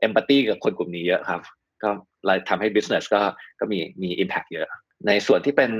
[0.00, 1.40] เอมพัตตีกับคนกลุ่มนี้เยอะครับ
[1.82, 1.90] ก็
[2.26, 3.20] เลยทำให้ business ก็
[3.60, 4.66] ก็มีมี impact เยอะ
[5.06, 5.70] ในส่วนที่เป็น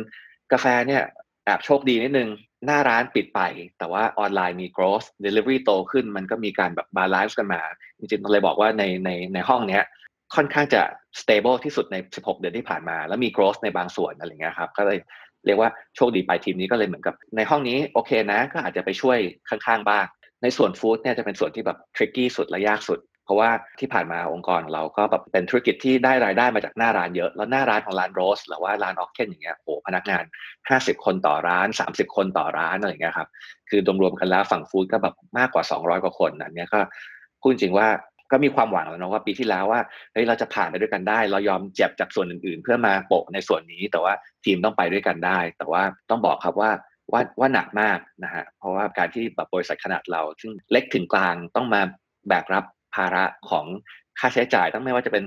[0.52, 1.02] กาแฟเนี่ย
[1.44, 2.28] แอบโชคดีนิดนึง
[2.66, 3.40] หน้าร้านปิดไป
[3.78, 7.62] แต่ว่าออนไลน์มี growth delivery โตขึ้น มันก็มีการแบบ balance กันมา
[7.98, 9.82] จริงๆเลยบอกว่าในในในห้องเนี้ย
[10.34, 10.82] ค่อนข้างจะ
[11.20, 14.98] stable ที่สุดใน 16 เดือนที่ผ่านมา แล้วมี growth ในบางส่วนอะไรเงี้ยครับ ก็เลย
[15.46, 20.04] เรียกว่าโชคดีไปทีมนี้ก็เลยเหมือนกับ ในห้องนี้โอเคนะ ก็อาจจะไปช่วยข้างๆบ้าง
[20.42, 22.98] ในส่วนฟู้ดเนี่ยจะเป็นส่วนที่แบบ tricky สุดและยากสุด
[23.32, 30.24] ราะว่าที่ผ่านมาองค์กรเราก็แบบเป็นธุรกิจที่ได้รายได้มาจากหน้าร้านเยอะ แล้วหน้าร้านของร้านโรสหรือว่าร้านออฟเคนอย่างเงี้ยโอ้พนักงาน
[30.64, 33.28] 50 คนต่อร้าน 30 คนต่อร้านอะไรอย่างเงี้ยครับ
[33.70, 36.80] คือรวมๆกันแล้วฝั่งฟู้ดก็แบบมากกว่า 200 กว่าคนอันเนี้ยก็
[37.40, 37.88] พูดจริงว่า
[38.32, 39.80] ก็มีความหวังแล้วนะว่าปีที่แล้วว่า
[40.12, 44.12] เฮ้ยเราจะผ่านไปด้วยกันได้ เรายอมเจ็บจากส่วนอื่นๆ เพื่อมาโปะในส่วนนี้ แต่ว่า
[44.44, 46.70] ทีมต้องไปด้วยกันได้ แต่ว่าต้องบอกครับว่า
[47.12, 51.80] ว่าว่าหนักมากนะฮะเพราะว่าการที่แบบบริษัทขนาดเราซึ่งเล็กถึงกลางต้องมา
[52.28, 53.64] แบกรับ ภาระของ
[54.18, 55.24] ค่าใช้จ่ายต้งไม่ว่าจะเป็น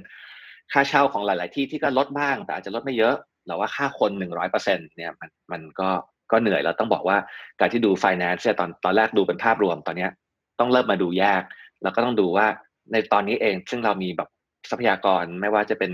[0.72, 5.90] ค่าเช่าของหลาย ๆ ที่ที่ก็ลดบ้าง แต่อาจจะลดไม่เยอะหรือว่าค่าคนหนึ่งร้อยเปอร์เซ็นต์เนี่ยมันมันก็
[6.32, 7.18] ก็เหนื่อยแล้วต้องบอกว่า
[7.60, 10.12] การที่ดู finance เนี่ยตอนตอนแรกดูเป็นภาพรวมตอนเนี้ย
[10.60, 11.42] ต้องเริ่มมาดูแยก
[11.84, 12.48] แล้วก็ต้องดูว่า
[12.92, 14.30] ในตอนนี้เอง ซึ่งเรามีแบบ
[14.70, 15.92] ทรัพยากรไม่ว่าจะเป็น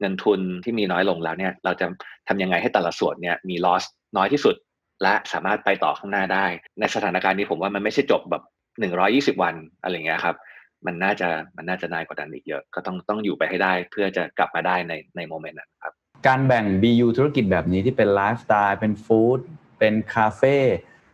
[0.00, 1.86] เงินทุนที่มีน้อยลงแล้วเนี่ย เราจะ
[2.28, 3.84] ทำยังไงให้แต่ละส่วนเนี่ยมี loss
[4.16, 4.54] น้อยที่สุด
[5.02, 6.46] และสามารถไปต่อข้างหน้าได้
[6.80, 8.42] ในสถานการณ์นี้ผมว่ามันไม่ใช่จบแบบ
[8.80, 10.36] หนึ่งร้อยี่สิบวันอะไรเงี้ยครับ
[10.86, 15.92] มันน่าจะมันน่าจะนานกว่านั้นอีกเยอะ ก็ต้องต้องอยู่ไปให้ได้เพื่อจะกลับมาได้ในในโมเมนต์นั้นครับ
[16.26, 19.38] การแบ่ง BU ธุรกิจแบบนี้ที่เป็นไลฟ์สไตล์เป็นฟู้ด
[19.78, 20.56] เป็นคาเฟ่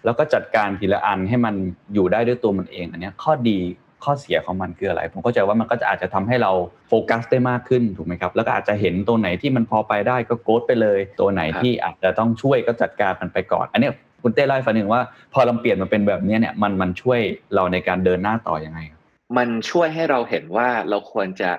[0.05, 1.55] แล้วก็จัดการทีละอันให้มัน
[1.95, 3.59] อยู่ได้ด้วยตัวมันเองอันเนี้ยข้อดี
[4.05, 6.53] ข้อเสียของมันคืออะไร ผมเข้าใจว่ามันก็จะอาจจะทำให้เรา
[6.89, 15.03] โฟกัสได้มากขึ้นถูกไหมครับ แล้วก็อาจจะเห็นตัวไหนที่มันพอไปได้ก็โกดไปเลย ตัวไหนที่อาจจะต้องช่วยก็จัดการมันไปก่อน อันเนี้ยคุณเต้เล่าให้ฟังหนึ่งว่า
[15.33, 17.21] พอเราเปลี่ยนมาเป็นแบบนี้เนี่ยมันมันช่วย
[17.55, 19.00] เราในการเดินหน้าต่อยังไงครับ
[19.37, 21.51] มันช่วยให้เราเห็นว่าเราควรจะ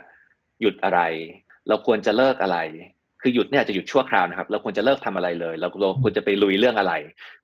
[0.62, 1.02] หยุดอะไร
[1.68, 2.58] เราควรจะเลิกอะไร
[3.22, 6.94] คือหยุดเนี่ยอาจจะหยุดชั่วคราวนะครับ เราควรจะเลิกทำอะไรเลยเราเราควรจะไปลุยเรื่องอะไร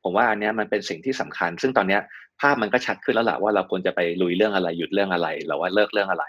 [0.03, 2.01] ผมว่าอันเนี้ยมันเป็นสิ่งที่สำคัญ ซึ่งตอนเนี้ย
[2.41, 6.25] ภาพมันก็ชัดขึ้นแล้วแหละว่าเราควรจะไปลุยเรื่องอะไร หยุดเรื่องอะไรหรือว่าเลิกเรื่องอะไร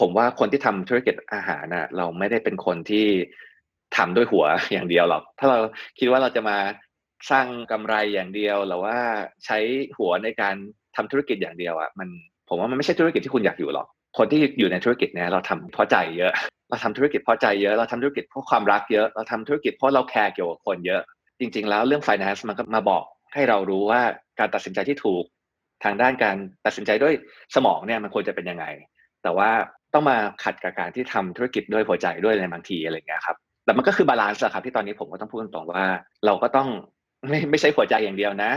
[0.00, 3.06] ผมว่าคนที่ทำธุรกิจอาหารน่ะ เราไม่ได้เป็นคนที่
[3.96, 5.58] ทำด้วยหัวอย่างเดียวหรอก ถ้าเรา
[5.98, 6.58] คิดว่าเราจะมา
[7.30, 8.96] สร้างกำไรอย่างเดียวหรือว่า
[9.44, 9.58] ใช้
[9.98, 10.54] หัวในการ
[10.96, 12.08] ทำธุรกิจอย่างเดียวอะมัน
[12.52, 13.86] ผมว่ามันไม่ใช่ธุรกิจที่คุณอยากอยู่หรอก
[14.18, 16.32] คนที่อยู่ในธุรกิจเนี่ยเราทำเพราะใจเยอะ
[16.70, 21.00] เราทำธุรกิจเพราะใจเยอะ เราทำธุรกิจเพราะความรักเยอะ เราทำธุรกิจเพราะเราแคร์เกี่ยวกับคนเยอะ
[21.40, 24.00] จริง ๆ แล้วเรื่อง finance มันก็มาบอกให้เรารู้ว่า
[24.38, 25.24] การตัดสินใจที่ถูก
[25.84, 26.36] ทางด้านการ
[26.66, 27.14] ตัดสินใจด้วย
[27.54, 28.64] สมองเนี่ยมันควรจะเป็นยังไง
[29.22, 29.50] แต่ว่า
[29.94, 35.84] ต้องมาขัดกับการที่ทำธุรกิจด้วยหัวใจด้วยในบางทีอะไรเงี้ยครับ แต่มันก็คือ balance อะครับที่ตอนนี้ผมก็ต้องพูดตรงๆว่า
[36.26, 36.68] เราก็ต้อง
[37.28, 38.52] ไม่ไม่ใช่หัวใจอย่างเดียวนะ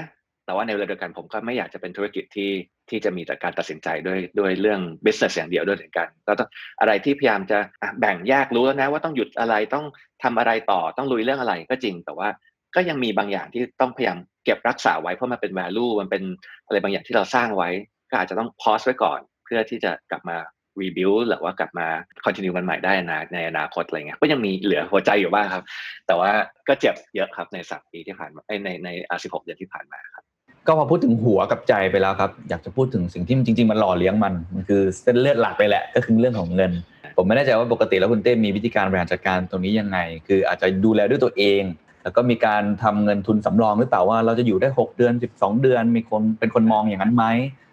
[0.45, 2.51] แต่ว่าในเวลาเดียวกันผมก็ไม่อยากจะเป็นธุรกิจที่
[2.89, 7.59] ที่จะมีแต่การตัดสินใจด้วยด้วยเรื่อง business อย่างเดียวด้วยเหมือนกันเราต้องอะไรที่พยายามจะ
[7.99, 9.85] แบ่งแยกรู้แล้วนะว่าต้องหยุดอะไรต้อง
[10.23, 12.27] ทำอะไรต่อต้องลุยเรื่องอะไรก็จริง แต่ว่า
[12.75, 16.23] ก็ยังมีบางอย่างที่ต้องพยายามเก็บรักษาไว้เพราะมันเป็น value มันเป็น
[16.65, 17.69] อะไรบางอย่างที่เราสร้างไว้
[18.11, 20.37] ก็อาจจะต้อง pause ไว้ก่อน เพื่อที่จะกลับมา
[20.81, 21.87] rebuild หรือว่ากลับมา
[22.25, 25.63] continue มันใหม่ได้ในในอนาคตอะไรเงี้ยก็ยังมีเหลือหัวใจอยู่บ้างครับ
[26.07, 26.31] แต่ว่า
[26.67, 30.25] ก็เจ็บเยอะครับในสามปีที่ผ่านมาในในอาสิบหกเดือนที่ผ่านมาครับ
[30.67, 36.71] ก็พอพูดถึงหัวกับใจไปแล้วครับ อยากจะพูดถึงสิ่งที่มันจริง ๆ มันหล่อเลี้ยงมัน มันคือเส้นเลือดหลักไปแหละ ก็คือเรื่องของเงิน
[37.17, 39.97] ผมไม่แน่ใจว่าปกติแล้วคุณเต้มีวิธีการบริหารจัดการตรงนี้ยังไง
[40.27, 41.63] คืออาจจะดูแลด้วยตัวเอง
[42.03, 47.25] แล้วก็มีการทำเงินทุนสำรองหรือเปล่าว่าเราจะอยู่ได้ 6 เดือน 12 เดือน มีคนเป็นคนมองอย่างนั้นไหม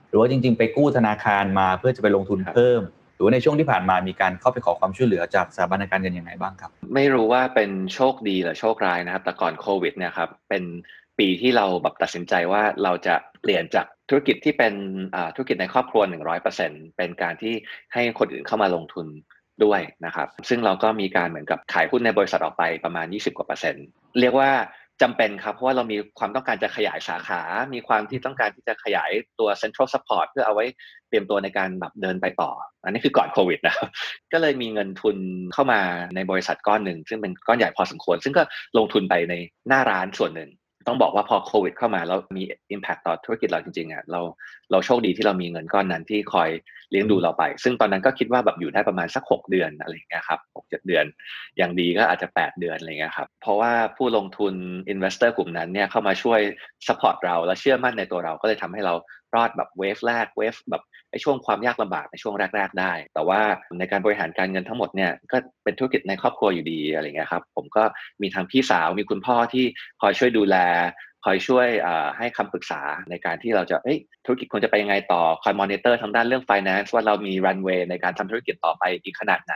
[0.08, 2.80] หรือว่าจริง ๆ ไปกู้ธนาคารมาเพื่อจะไปลงทุนเพิ่ม
[3.14, 10.62] หรือว่าในช่วงที่ผ่านมามีการเข้าไปขอความช่วยเหลือจากสถาบันการเงินยังไงบ้างครับ ไม่รู้ว่าเป็นโชคดีหรือโชคร้ายนะครับ แต่ก่อนโควิดเนี่ยครับเป็น
[11.18, 14.74] ปีที่เราแบบตัดสินใจว่าเราจะเปลี่ยนจากธุรกิจที่เป็น
[15.34, 16.02] ธุรกิจในครอบครัว
[16.50, 17.54] 100%เป็นการที่
[17.94, 19.06] ให้คนอื่นเข้ามาลงทุน
[19.64, 23.86] ด้วยนะครับ ซึ่งเราก็มีการเหมือนกับขายหุ้นในบริษัทออกไปประมาณ 20กว่าเปอร์เซ็นต์
[24.20, 24.50] เรียกว่า
[25.02, 27.40] จำเป็นครับเพราะว่าเรามีความต้องการจะขยายสาขา
[27.74, 30.64] มีความที่ต้องการที่จะขยายตัว central support เพื่อเอาไว้
[31.08, 32.50] เตรียมตัวในการแบบเดินไปต่อ
[32.84, 33.88] อันนี้คือก่อนโควิดนะครับ
[34.32, 35.16] ก็เลยมีเงินทุน
[35.52, 35.80] เข้ามา
[36.14, 38.42] ในบริษัทก้อนหนึ่ง ซึ่งเป็นก้อนใหญ่พอสมควร ซึ่งก็
[38.78, 39.34] ลงทุนไปใน
[39.68, 40.50] หน้าร้านส่วนหนึ่ง
[40.86, 42.42] ต้องบอกว่าพอโควิดเข้ามาแล้วมี
[42.74, 44.20] Impact ต่อธุรกิจเราจริงๆอะเรา
[44.70, 46.50] เราโชคดีที่เรามีเงินก้อนนั้นที่คอย
[46.90, 51.04] เลี้ยงดูเราไป ซึ่งตอนนั้นก็คิดว่าแบบอยู่ได้ประมาณสัก 6 เดือนอะไรอย่างเงี้ยครับหกเจ็ดเดือน
[51.56, 54.54] อย่างดีก็อาจจะ 8 เดือนอะไรเงี้ยครับเพราะว่าผู้ลงทุน
[54.92, 56.40] investor กลุ่มนั้นเนี่ยเข้ามาช่วย
[56.86, 58.94] support เราและเชื่อมั่นในตัวเราก็เลยทำให้เรา
[59.34, 63.40] รอดแบบ wave แรก wave แบบ ไอ้ช่วงความยากลำบากในช่วงแรก ๆ ได้ แต่ว่า
[63.78, 67.84] ในการบริหารการเงินทั้งหมดเนี่ยก็เป็นธุรกิจในครอบครัวอยู่ดีอะไรเงี้ยครับผมก็
[68.22, 69.64] มีทางพี่สาวมีคุณพ่อที่
[70.00, 70.56] คอยช่วยดูแล
[71.24, 71.68] คอยช่วย
[72.18, 73.76] ให้คำปรึกษาในการที่เราจะ
[74.26, 79.54] ธุรกิจควรจะไปยังไงต่อคอยมอนิเตอร์ทางด้านเรื่อง finance ว่าเรามีรันเวย์ในการทำธุรกิจต่อไปอีกขนาดไหน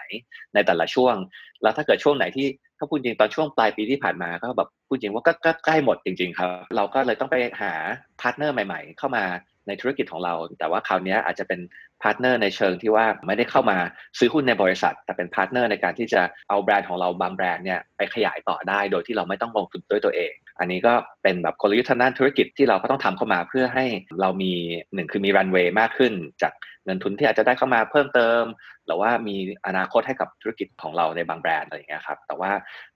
[0.54, 1.14] ในแต่ละช่วง
[1.62, 2.46] แล้วถ้าเกิดช่วงไหนที่
[2.78, 5.32] ถ้าพูดจริงตอนช่วงปลายปีที่ผ่านมาก็แบบพูดจริงว่าก็
[5.64, 7.72] ใกล้หมดจริง ๆ ครับ เราก็เลยต้องไปหา
[8.20, 9.24] partner ใหม่ ๆ เข้ามา
[9.68, 11.60] ในธุรกิจของเรา แต่ว่าคราวนี้อาจจะเป็น
[12.02, 13.78] partner ในเชิงที่ว่าไม่ได้เข้ามา
[14.18, 23.84] ซื้อหุ้นในบริษัท แต่เป็น partner ในการที่จะเอาแบรนด์ของเราบางแบรนด์เนี่ยไปขยายต่อได้ โดยที่เราไม่ต้องลงทุนด้วยตัวเอง อันนี้ก็เป็นแบบกลยุทธ์ทางด้านธุรกิจที่เราก็ต้องทำเข้ามาเพื่อให้
[24.20, 24.52] เรามี
[24.94, 26.52] หนึ่งคือมีรันเวย์มากขึ้น จาก
[26.84, 28.42] เงินทุนที่อาจจะได้เข้ามาเพิ่มเติม
[28.86, 32.50] หรือว่ามีอนาคตให้กับธุรกิจของเราในบางแบรนด์อะไรอย่างเงี้ยครับแต่ว่า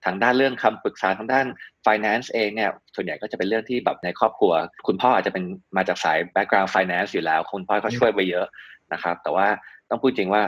[0.05, 1.47] ทางด้านเรื่องคำปรึกษาทางด้าน
[1.87, 4.53] finance เองเนี่ยส่วนใหญ่ก็จะเป็นเรื่องที่แบบในครอบครัว
[4.87, 5.45] คุณพ่ออาจจะเป็น
[5.77, 8.47] มาจากสาย background finance อยู่แล้ว คุณพ่อก็ช่วยไปเยอะ
[8.93, 9.47] นะครับแต่ว่า
[9.91, 10.43] ต้องพูดจริงว่า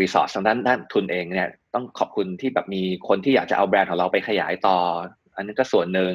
[0.00, 4.78] resource ทางด้านด้านทุนเองเนี่ยต้องขอบคุณที่แบบมีคนที่อยากจะเอาแบรนด์ของเราไปขยายต่อ
[5.36, 6.14] อันนี้ก็ส่วนหนึ่ง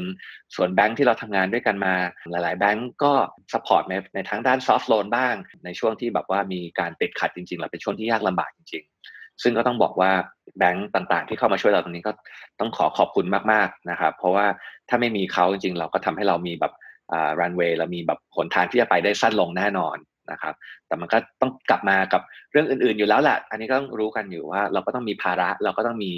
[0.56, 1.94] ส่วนแบงค์ที่เราทำงานด้วยกันมา
[2.32, 3.12] หลาย ๆ แบงค์ก็
[3.54, 10.12] support ในในทั้งด้าน soft loan บ้าง ในช่วงที่แบบว่ามีการติดขัดจริงๆหรือเป็นช่วงที่ยากลำบากจริง ๆ ซึ่งก็ต้องบอกว่า
[10.60, 12.12] แบงค์ต่างๆ ที่เข้ามาช่วยเราตรงนี้ก็
[12.60, 14.46] ต้องขอขอบคุณมากๆนะครับเพราะว่า
[14.90, 16.74] ถ้าไม่มีเขาจริงๆ เราก็ทำให้เรามีแบบ
[17.12, 19.98] อ่ารันเวย์เรามีแบบหนทางที่จะไปได้สั้นลงแน่นอน
[20.32, 20.54] นะครับ
[20.88, 26.12] แต่มันก็ต้องกลับมากับเรื่องอื่นๆอยู่แล้วแหละ อันนี้ก็ต้องรู้กันอยู่ว่าเราก็ต้องมีภาระ เราก็ต้องมี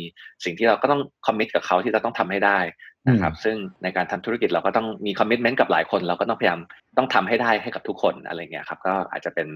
[0.46, 2.60] สิ่งที่เราก็ต้องคอมมิตกับเขาที่เราต้องทำให้ได้
[3.08, 6.60] นะครับซึ่งในการทำธุรกิจเราก็ต้องมีคอมมิตเมนต์กับหลายคน เราก็ต้องพยายาม
[6.98, 9.48] ต้องทำให้ได้ให้กับทุกคนอะไรเงี้ยครับก็อาจจะเป็น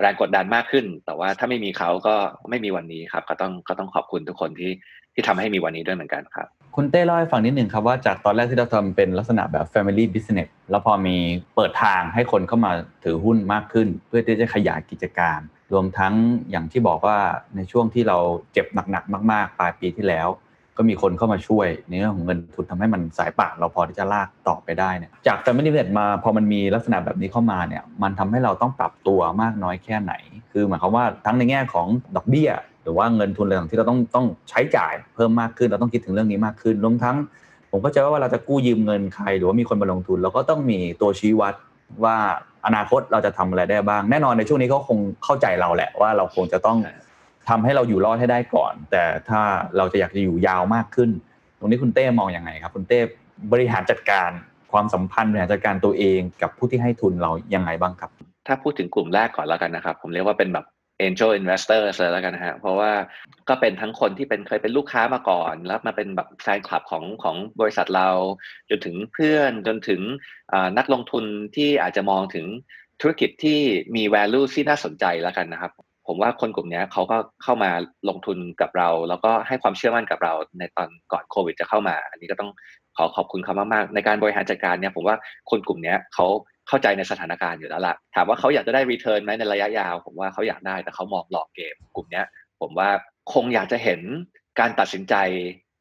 [0.00, 2.14] แรงกดดันมากขึ้น แต่ว่าถ้าไม่มีเขาก็
[2.50, 4.72] ไม่มีวันนี้ครับ ก็ต้องก็ต้องขอบคุณทุกคนที่
[5.14, 11.16] ที่ทำให้มีวันนี้ด้วยเหมือนกันครับ คุณเต้เล่าให้ฟังนิดหนึ่งครับว่าจากตอนแรกที่เราทำเป็นลักษณะแบบ Family Business แล้วพอมี
[11.56, 12.72] เปิดทางให้คนเข้ามา
[13.04, 15.38] ถือหุ้นมากขึ้น เพื่อที่จะขยายกิจการ
[15.72, 16.14] รวมทั้ง
[16.50, 17.18] อย่างที่บอกว่า
[17.56, 18.18] ในช่วงที่เรา
[18.52, 20.28] เจ็บหนักๆมาก ๆ ปลายปีที่แล้ว
[20.76, 30.12] ก็มีคนเข้ามาช่วยในเรื่องของเงินทุนทำให้มันสายป่านเราพอที่จะลากต่อไปได้เนี่ยจาก Family Business มาพอมันมีลักษณะแบบนี้เข้ามาเนี่ยมันทำให้เราต้องปรับตัวมากน้อยแค่ไหน
[30.52, 32.50] คือหมายความว่าทั้งในแง่ของดอกเบี้ย
[32.82, 37.16] หรือว่าเงินทุนอะไรต่างที่เราต้องต้องใช้จ่ายเพิ่มมากขึ้นเราต้องคิดถึงเรื่องนี้มากขึ้นรวมทั้ง
[37.70, 41.54] ผมก็จะว่าเวลาจะกู้ยืมเงินใคร หรือว่ามีคนมาลงทุนเราก็ต้องมีตัวชี้วัด
[42.04, 42.16] ว่า
[42.66, 46.78] อนาคตเราจะทำอะไรได้บ้าง แน่นอนในช่วงนี้เขาคงเข้าใจเราแหละว่าเราคงจะต้อง
[47.48, 49.40] ทำให้เราอยู่รอดให้ได้ก่อน แต่ถ้า
[49.76, 51.10] เราจะอยากจะอยู่ยาวมากขึ้น
[51.58, 53.00] ตรงนี้คุณเต้มองอยังไงครับ คุณเต้
[53.52, 54.30] บริหารจัดการ
[54.72, 58.10] ความสัมพันธ์บริหารจัดการตัวเองกับผู้ที่ให้ทุนเรายังไงบ้างครับ
[58.46, 60.66] ถ้าพูดถึงกลุ่มแรกก่อนแล้วกันนะครับ ผมเรียกว่าเป็นแบบ
[61.06, 62.92] angel investors เลยแล้วกันนะฮะ เพราะว่า
[63.48, 68.10] ก็เป็นทั้งคนที่เป็นเคยเป็นลูกค้ามาก่อน แล้วมาเป็นแบบแฟนคลับของของบริษัทเรา
[68.70, 70.00] จนถึงเพื่อนจนถึง
[70.78, 71.24] นักลงทุน
[71.56, 72.46] ที่อาจจะมองถึง
[73.00, 73.60] ธุรกิจที่
[73.96, 75.72] มี value ที่น่าสนใจแล้วกันนะครับ
[76.06, 77.70] ผมว่าคนกลุ่มนี้เขาก็เข้ามา
[78.08, 82.50] ลงทุนกับเรา แล้วก็ให้ความเชื่อมั่นกับเราในตอนก่อนโควิดจะเข้ามา อันนี้ก็ต้อง
[82.96, 85.16] ขอขอบคุณเขามากๆในการบริหารจัดการเนี่ยผมว่า
[85.50, 86.26] คนกลุ่มนี้เขา
[86.68, 92.22] เข้าใจในสถานการณ์อยู่แล้วล่ะถามว่าเขาอยากจะได้ return ไหมในระยะยาว ผมว่าเขาอยากได้แต่เขามอง long game กลุ่มนี้
[92.60, 92.88] ผมว่า
[93.32, 94.00] คงอยากจะเห็น
[94.60, 95.14] การตัดสินใจ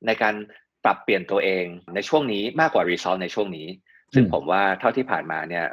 [0.06, 0.36] ในการ
[0.84, 3.68] ปรับเปลี่ยนตัวเองในช่วงนี้มากกว่า result ในช่วงนี้
[4.13, 5.65] ซึ่งผมว่าเท่าที่ผ่านมาเนี่ย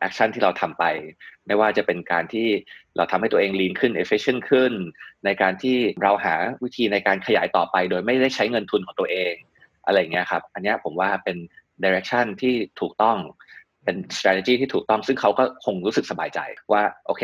[0.00, 0.84] action ที่เราทำไป
[1.46, 2.48] ไม่ว่าจะเป็นการที่
[2.96, 4.72] เราทำให้ตัวเอง lean ขึ้น efficient ขึ้น
[5.24, 9.34] ในการที่เราหาวิธีในการขยายต่อไป โดยไม่ได้ใช้เงินทุนของตัวเอง
[9.86, 11.36] อะไรอย่างเงี้ยครับ อันเนี้ยผมว่าเป็น
[11.84, 13.16] direction ที่ถูกต้อง
[13.84, 16.40] เป็น strategy ที่ถูกต้อง ซึ่งเขาก็คงรู้สึกสบายใจ
[16.72, 17.22] ว่า โอเค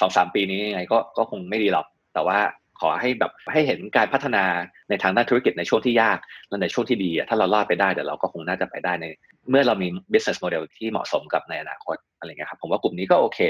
[0.00, 2.38] สองสามปีนี้ยังไงก็ก็คงไม่ดีหรอก แต่ว่า
[2.80, 4.44] ขอให้แบบให้เห็นการพัฒนา
[4.88, 9.06] ในทางด้านธุรกิจในช่วงที่ยาก และในช่วงที่ดีถ้าเราลอดไปได้เดี๋ยวเราก็คงน่าจะไปได้ใน
[9.50, 13.40] เมื่อเรามี business model ที่เหมาะสมกับในอนาคตอะไรเงี้ยครับผมว่ากลุ่มนี้ก็โอเค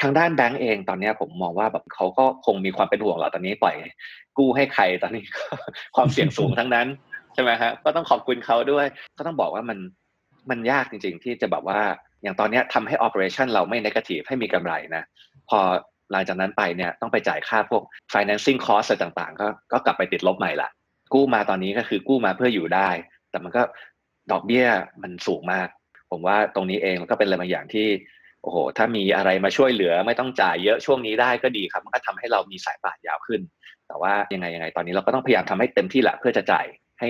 [0.00, 3.74] ทางด้านแบงก์เองตอนนี้ผมมองว่าแบบเขาก็คงมีความเป็นห่วงเราตอนนี้ปล่อย
[4.38, 5.24] กู้ให้ใครตอนนี้
[5.96, 6.86] ความเสี่ยงสูงทั้งนั้น
[7.34, 8.86] ใช่ไหมฮะก็ต้องขอบคุณเขาด้วย
[9.18, 9.78] ก็ต้องบอกว่ามัน
[10.50, 11.80] มันยากจริง ๆ ที่จะแบบว่า
[12.22, 15.02] อย่างตอนนี้ทำให้ operation เราไม่ negative ให้มีกำไรนะ
[15.50, 15.60] พอ
[16.12, 17.82] หลังจากนั้นไปเนี่ยต้องไปจ่ายค่าพวก
[18.12, 20.68] financing cost อะไรต่างๆ ก็ก็กลับไปติดลบใหม่ละ
[21.14, 22.88] กู้มาตอนนี้ก็คือกู้มาเพื่ออยู่ได้
[23.30, 23.62] แต่มันก็
[24.32, 24.66] ดอกเบี้ย
[25.02, 25.68] มันสูงมาก
[26.10, 27.86] ผมว่าตรงนี้เองก็เป็นอะไรบางอย่างที่
[28.42, 33.40] โอ้โห ถ้ามีอะไรมาช่วยเหลือไม่ต้องจ่ายเยอะช่วงนี้ได้ก็ดีครับ มันก็ทำให้เรามีสายป่านยาวขึ้น
[33.88, 36.66] แต่ว่ายังไงยังไงตอนนี้เราก็ต้องพยายามทำให้เต็มที่แหละเพื่อจะจ่าย
[37.00, 37.08] ให้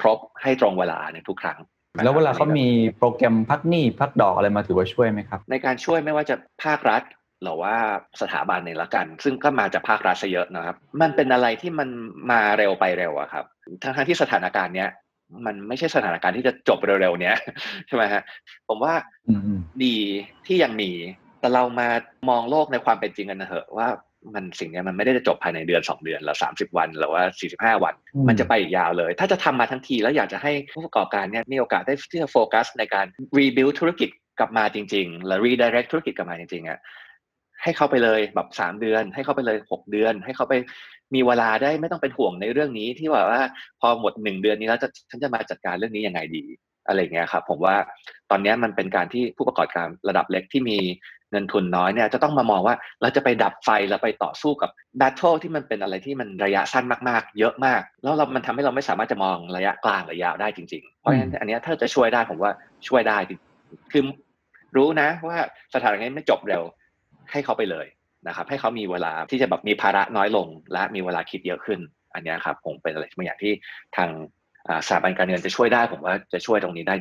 [0.00, 1.58] ครบให้ตรงเวลาในทุกครั้ง
[2.04, 7.02] แล้วเวลาเขามีโปรแกรมพักหนี้พักดอกอะไรมาถือว่าช่วยไหมครับ ในการช่วยไม่ว่าจะภาครัฐ
[7.42, 7.74] หรือว่า
[8.20, 11.88] สถาบันเนี่ยละกัน ซึ่งก็มาจากภาครัฐซะเยอะนะครับ มันเป็นอะไรที่มัน
[12.30, 13.44] มาเร็วไปเร็วอะครับ
[13.82, 14.88] ทั้งที่สถานการณ์เนี้ย
[15.46, 17.36] มันไม่ใช่สถานการณ์ที่จะจบเร็วๆเนี้ย
[17.86, 18.22] ใช่ไหมฮะ
[18.68, 18.94] ผมว่า
[19.84, 19.96] ดี
[20.46, 20.90] ที่ยังมี
[21.40, 21.88] แต่เรามา
[22.28, 23.88] มองโลกในความเป็นจริงกันนะเหอะว่า
[24.34, 27.22] มันสิ่งนี้มันไม่ได้จะจบภายในเดือน 2 เดือนหรือ30วันหรือว่า
[27.76, 27.94] 45วัน
[28.28, 33.06] มันจะไปอีกยาวเลย ถ้าจะทำมาทั้งทีแล้วอยากจะให้ผู้ประกอบการเนี่ยมีโอกาสได้ที่จะโฟกัสในการ
[33.38, 34.08] rebuild ธุรกิจ
[34.38, 36.78] กลับมาจริง ๆ และ redirect ธุรกิจกลับมาจริงๆอะ
[37.62, 40.54] ให้เขาไปเลยแบบสามเดือน ให้เขาไปเลยหกเดือน ให้เขาไป
[41.14, 43.42] มีเวลาได้ไม่ต้องเป็นห่วงในเรื่องนี้ที่ว่าว่า
[43.80, 46.44] พอหมดหนึ่งเดือนนี้แล้วจะฉันจะมาจัดการเรื่องนี้ยังไงดี
[46.88, 47.76] อะไรเงี้ยครับผมว่า
[48.30, 50.78] ตอนนี้มันเป็นการที่ผู้ประกอบการระดับเล็กที่มี
[51.30, 62.52] เงินทุนน้อยเนี่ยจะต้องมามองว่าเราจะไปดับไฟแล้วไปต่อสู้กับแบทเทิลที่มันเป็นอะไรที่มันระยะสั้นมากๆ เยอะมาก แล้วเรามันทำให้เราไม่สามารถจะมองระยะกลางระยะได้จริงๆ เพราะฉะนั้นอันนี้ถ้าจะช่วยได้ผมว่า
[62.88, 63.18] ช่วยได้
[63.92, 64.02] คือ
[64.76, 65.38] รู้นะว่า
[65.74, 66.62] สถานการณ์ไม่จบเร็ว
[67.30, 67.86] ให้เขาไปเลย
[68.26, 71.80] นะครับให้เขามีเวลาที่จะแบบมีภาระน้อยลง และมีเวลาคิดเยอะขึ้น
[72.14, 73.52] อันนี้ครับผมเป็นอะไรบางอย่างที่
[73.96, 74.08] ทาง
[74.86, 76.94] สถาบันการเงินจะช่วยได้ ผมว่าจะช่วยตรงนี้ได้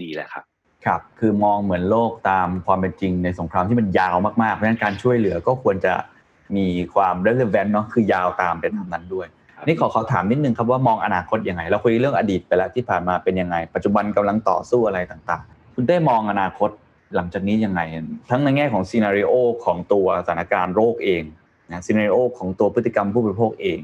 [0.00, 0.44] ดีเลยครับ
[0.86, 5.94] ครับ คือมองเหมือนโลกตามความเป็นจริงในสงครามที่มันยาวมากๆ เพราะฉะนั้นการช่วยเหลือก็ควรจะ
[6.56, 9.26] มีความ relevant เนาะคือยาวตามไปตามนั้นด้วย
[9.66, 16.70] นี่ขอขอถามนิดนึงครับว่ามองอนาคตยังไง เราคุยเรื่องอดีตไปแล้วที่ผ่านมาเป็นยังไง ปัจจุบันกำลังต่อสู้อะไรต่างๆ คุณได้มองอนาคต
[17.14, 17.80] หลังจากนี้ยังไง
[18.30, 19.32] ทั้งในแง่ของซีนารีโอ
[19.64, 21.22] ของตัวสถานการณ์โรคเอง
[21.72, 23.80] นะซีนารีโอของตัวพฤติกรรมผู้บริโภคเอง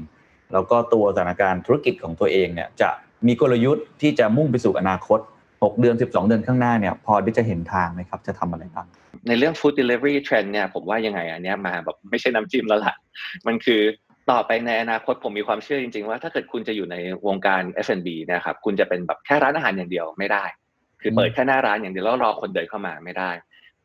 [0.53, 2.89] แล้วก็ตัวสถานการณ์ธุรกิจของตัวเองเนี่ยจะ
[3.27, 8.87] มีกลยุทธ์ที่จะมุ่งไปสู่อนาคต 6 เดือน 12 เดือนข้างหน้าเนี่ยพอที่จะเห็นทางไหมครับ จะทำอะไรบ้าง
[9.27, 12.93] ในเรื่อง food delivery trend เนี่ยผมว่ายังไงอันนี้มาแบบไม่ใช่น้ำจิ้มแล้วล่ะ
[13.47, 13.81] มันคือ
[14.31, 16.95] ต่อไปในอนาคตผมมีความเชื่อจริงๆว่าถ้าเกิดคุณจะอยู่ใน
[17.27, 20.43] วงการ F&B นะครับคุณจะเป็นแบบแค่ร้านอาหารอย่างเดียวไม่ได้
[21.03, 23.31] คือเปิดแค่หน้าร้านอย่างเดียวแล้วรอคนเดินเข้ามาไม่ได้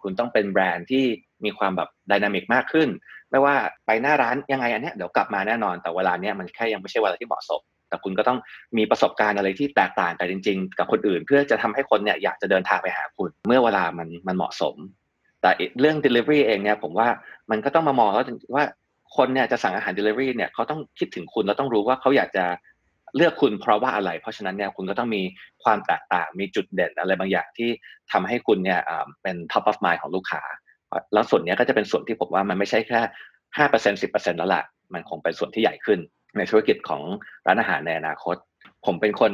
[0.02, 1.04] คุณต้องเป็นแบรนด์ที่
[1.44, 2.88] มีความแบบดินามิกมากขึ้น
[3.30, 3.54] ไม่ว่า
[3.86, 8.38] ไปหน้าร้านยังไงอันนี้เดี๋ยวกลับมาแน่นอน แต่เวลาเนี้ยมันแค่ยังไม่ใช่เวลาที่เหมาะสม แต่คุณก็ต้อง
[8.76, 14.74] มีประสบการณ์อะไรที่แตกต่างกันจริง ๆ กับคนอื่น เพื่อจะทำให้คนเนี่ยอยากจะเดินทางไปหาคุณ เมื่อเวลามันมันเหมาะสม
[15.42, 15.50] แต่
[15.80, 17.08] เรื่อง delivery เองเนี่ยผมว่า
[17.50, 18.64] มันก็ต้องมามองแล้วว่า
[19.16, 22.44] คนเนี่ยจะสั่งอาหาร delivery เนี่ยเขาต้องคิดถึงคุณแล้วต้องรู้ว่าเขาอยากจะ
[23.16, 25.22] เลือกคุณเพราะว่าอะไร เพราะฉะนั้นเนี่ยคุณก็ต้องมี
[25.64, 27.70] ความแตกต่างมีจุดเด่นอะไรบางอย่างที่
[28.12, 28.80] ทำให้คุณเนี่ย
[29.22, 30.42] เป็น top of mind ของลูกค้า
[31.12, 33.00] แล้วส่วนนี้ก็จะเป็นส่วนที่ผมว่ามันไม่ใช่แค่
[33.56, 34.62] ห้าเปอร์เซ็นสิบเปอร์เซ็นแล้วล่ะ
[34.94, 35.98] มันคงเป็นส่วนที่ใหญ่ขึ้น
[36.36, 37.02] ในธุรกิจของ
[37.46, 38.36] ร้านอาหารในอนาคต
[38.86, 39.32] ผมเป็นคน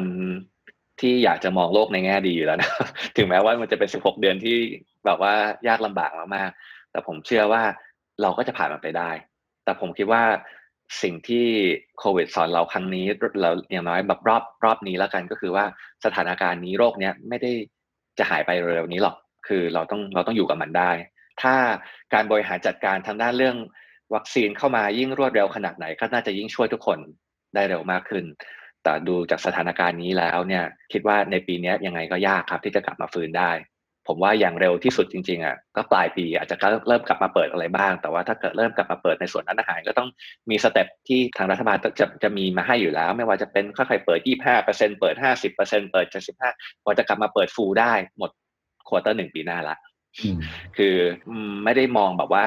[1.00, 2.70] ที่อยากจะมองโลกในแง่ดีอยู่แล้วนะ
[3.16, 4.56] ถึงแม้ว่ามันจะเป็น16เดือนที่
[5.06, 5.34] แบบว่า
[5.68, 7.62] ยากลำบากมากๆแต่ผมเชื่อว่า
[8.22, 9.10] เราก็จะผ่านมันไปได้
[9.64, 10.22] แต่ผมคิดว่า
[11.02, 11.46] สิ่งที่
[11.98, 13.06] โควิดสอนเราครั้งนี้
[13.40, 15.64] เราอย่างน้อยแบบรอบรอบนี้แล้วกันก็คือว่า
[16.04, 17.52] สถานการณ์นี้โรคเนี้ยไม่ได้
[18.18, 19.16] จะหายไปเร็วนี้หรอก
[19.48, 20.90] คือเราต้องเราต้องอยู่กับมันได้
[21.42, 21.54] ถ้า
[22.14, 23.56] การบริหารจัดการทางด้านเรื่อง
[24.14, 26.98] วัคซีนเข้ามายิ่งรวดเร็วขนาดไหนก็น่าจะยิ่งช่วยทุกคน
[27.54, 28.24] ได้เร็วมากขึ้น
[28.82, 33.50] แต่ดูจากสถานการณ์นี้แล้วเนี่ยคิดว่าในปีนี้ยังไงก็ยากครับที่จะกลับมาฟื้นได้
[34.08, 36.56] ผมว่าอย่างเร็วที่สุดจริงๆอะก็ปลายปีอาจจะ
[36.88, 40.08] เริ่มกลับมาเปิดอะไรบ้าง แต่ว่าถ้าเกิดเริ่มกลับมาเปิดในส่วนร้านอาหารก็ต้อง
[40.50, 46.06] มี step ที่ทางรัฐบาลจะจะมีมาให้อยู่แล้ว ไม่ว่าจะเป็นค่อยๆเปิด 25เปอร์เซ็นเปิด 50เปอร์เซ็นเปิด
[46.46, 48.30] 75กว่าจะกลับมาเปิด full ได้หมด
[48.88, 49.76] quarter หนึ่งปีหน้าละ
[50.20, 50.36] อืม
[50.76, 50.94] คือ
[51.64, 52.44] ไม่ได้มองแบบว่า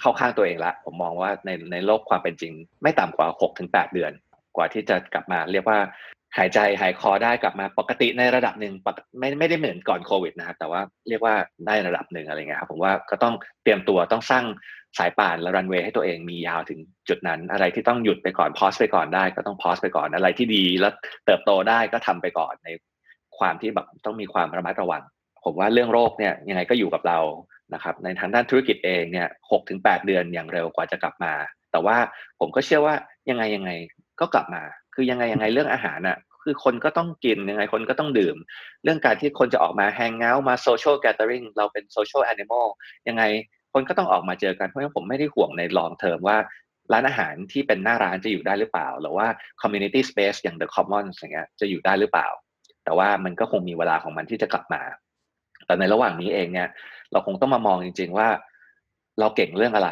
[0.00, 4.12] เข้าข้างตัวเองละ ผมมองว่าในในโลกความเป็นจริง ไม่ต่ำกว่า6ถึง8เดือน
[4.56, 5.78] กว่าที่จะกลับมาเรียกว่า
[6.38, 11.34] หายใจหายคอได้กลับมาปกติในระดับหนึ่งปกไม่ไม่ได้เหมือนก่อนโควิดนะครับแต่ว่าเรียกว่า
[11.66, 14.44] ได้ระดับหนึ่งอะไรเงี้ยครับผมว่าก็ต้องเตรียมตัวต้องสร้าง
[14.98, 20.92] สายป่านและรันเวย์ให้ตัวเองมียาวถึงจุดนั้น อะไรที่ต้องหยุดไปก่อนพอสไปก่อนได้ก็ต้องพอสไปก่อนอะไรที่ดีแล้ว
[21.26, 22.68] เติบโตได้ก็ทำไปก่อนใน
[23.38, 25.02] ความที่แบบต้องมีความระมัดระวัง
[25.44, 27.18] ผมว่าเรื่องโรคเนี่ยยังไงก็อยู่กับเรา
[27.74, 31.32] นะครับในทางด้านธุรกิจเองเนี่ยหกถึงแปดเดือนอย่างเร็วกว่าจะกลับมา
[31.72, 31.96] แต่ว่า
[32.40, 32.94] ผมก็เชื่อว่า
[33.30, 33.70] ยังไงยังไง
[34.20, 34.62] ก็กลับมา
[34.94, 38.36] คือยังไงยังไงเรื่องอาหารน่ะคือคนก็ต้องกินยังไงคนก็ต้องดื่ม
[38.84, 42.66] เรื่องการที่คนจะออกมาแฮงเอาท์มาโซเชียลแก t เ e อริงเราเป็นโซเชียลแอนิมอล
[43.08, 43.22] ยังไง
[43.72, 46.36] คนก็ต้องออกมาเจอกันเพราะฉะนั้นผมไม่ได้ห่วงในลองเทอมว่า
[46.92, 49.26] ร้านอาหารที่เป็นหน้าร้านจะอยู่ได้หรือเปล่า หรือว่า
[49.62, 52.28] community space อย่าง the commons อย่างเงี้ยจะอยู่ได้หรือเปล่า
[52.84, 54.82] แต่ว่ามันก็คงมีเวลาของมันที่จะกลับมา
[55.66, 56.68] แต่ในระหว่างนี้เองเนี่ย
[57.12, 58.28] เราคงต้องมามองจริง ๆ ว่า
[59.20, 59.90] เราเก่งเรื่องอะไร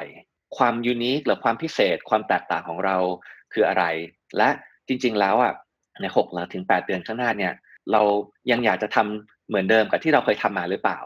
[0.57, 2.97] ความยูนิคหรือความพิเศษ ความแตกต่างของเรา
[3.53, 3.85] คืออะไร
[4.37, 4.49] และ
[4.91, 5.53] จริง ๆ แล้วอะ
[6.01, 7.53] ในหกถึงแปดเดือนข้างหน้าเนี่ย
[7.93, 8.03] เรา
[8.51, 10.99] ยังอยากจะทำเหมือนเดิมกับที่เราเคยทำมาหรือเปล่า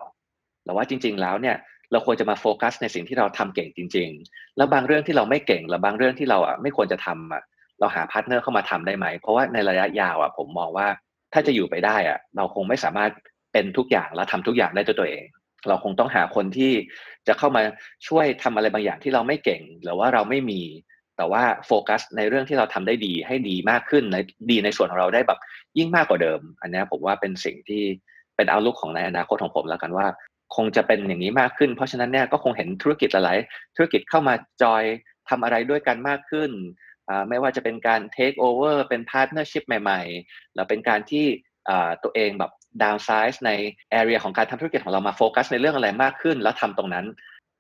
[0.65, 1.57] หรือว่าจริง ๆ แล้วเนี่ย
[1.93, 7.43] เราควรจะมาโฟกัสในสิ่งที่เราทำเก่งจริง ๆ แล้วบางเรื่องที่เราไม่เก่งหรือบางเรื่องที่เราอะไม่ควรจะทำอะ
[7.81, 10.89] เราหา partner เข้ามาทำได้ไหม เพราะว่าในระยะยาวอะผมมองว่า
[11.33, 13.11] ถ้าจะอยู่ไปได้อะเราคงไม่สามารถ
[13.53, 15.25] เป็นทุกอย่างและทำทุกอย่างได้ด้วยตัวเอง
[15.69, 16.73] เราคงต้องหาคนที่
[17.29, 17.63] จะเข้ามา
[18.09, 20.61] ช่วยทำอะไรบางอย่างที่เราไม่เก่ง หรือว่าเราไม่มี
[21.17, 24.17] แต่ว่าโฟกัสในเรื่องที่เราทำได้ดีให้ดีมากขึ้นใน
[24.51, 25.39] ดีในส่วนของเราได้แบบ
[25.79, 27.83] ยิ่งมากกว่าเดิม อันนี้ผมว่าเป็นสิ่งที่
[28.37, 30.07] เป็นเอาลุกของในอนาคตของผมแล้วกันว่า
[30.57, 34.83] คงจะเป็นอย่างนี้มากขึ้น เพราะฉะนั้นเนี่ยก็คงเห็นธุรกิจหลายๆธุรกิจเข้ามาจอย
[35.29, 36.51] ทำอะไรด้วยกันมากขึ้น
[37.29, 41.25] ไม่ว่าจะเป็นการ take over เป็น partnership ใหม่ๆ แล้วเป็นการที่
[42.05, 43.51] ตัวเองแบบ downsize ใน
[43.99, 47.07] area ของการทำธุรกิจของเรามาโฟกัสในเรื่องอะไรมากขึ้น แล้วทำตรงนั้น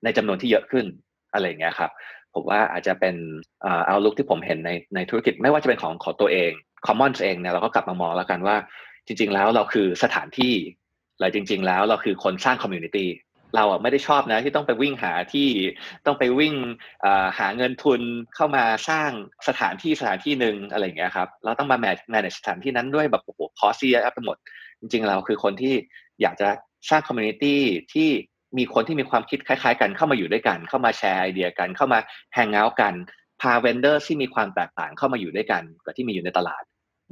[0.04, 0.86] ในจำนวนที่เยอะขึ้น
[1.32, 1.90] อะไรอย่างเงี้ยครับ
[2.34, 3.14] ผมว่าอาจจะเป็น
[3.62, 6.50] outlook ที่ผมเห็นในในธุรกิจไม่ว่าจะเป็นของของตัวเอง
[6.86, 8.56] Commons เองเนี่ยเราก็กลับมามองแล้วกันว่า
[9.06, 10.54] จริง ๆ แล้วเราคือสถานที่
[11.18, 13.10] หรือจริง ๆ แล้วเราคือคนสร้าง community
[13.56, 15.48] เราอะไม่ได้ชอบนะที่ต้องไปวิ่งหาที่
[16.06, 16.54] ต้องไปวิ่ง
[17.38, 18.00] หาเงินทุน
[18.34, 19.10] เข้ามาสร้าง
[19.48, 24.36] สถานที่สถานที่หนึ่งอะไรอย่างเงี้ยครับเราต้องมาแมทแม a สถานที่นั้นด้วยแบบโอ้โห cost เสียไปหมด
[24.80, 25.74] จริง ๆ เราคือคนที่
[26.22, 26.48] อยากจะ
[26.90, 27.60] สร้าง community
[27.94, 28.08] ที่
[28.58, 31.98] มีคนที่มีความคิดคล้ายๆ กันเข้ามาอยู่ด้วยกัน เข้ามาแชร์ไอเดียกัน เข้ามา
[32.34, 32.94] hang out กัน
[33.40, 36.62] พา vendor ที่มีความแตกต่างเข้ามาอยู่ด้วยกันกับที่มีอยู่ในตลาด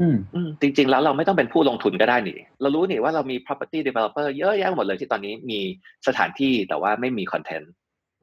[0.00, 5.60] อืมอืมจริงๆ แล้วเราไม่ต้องเป็นผู้ลงทุนก็ได้นี่ เรารู้นี่ว่าเรามี property developer เยอะแยะหมดเลยที่ตอนนี้มี
[6.06, 7.72] สถานที่แต่ว่าไม่มี content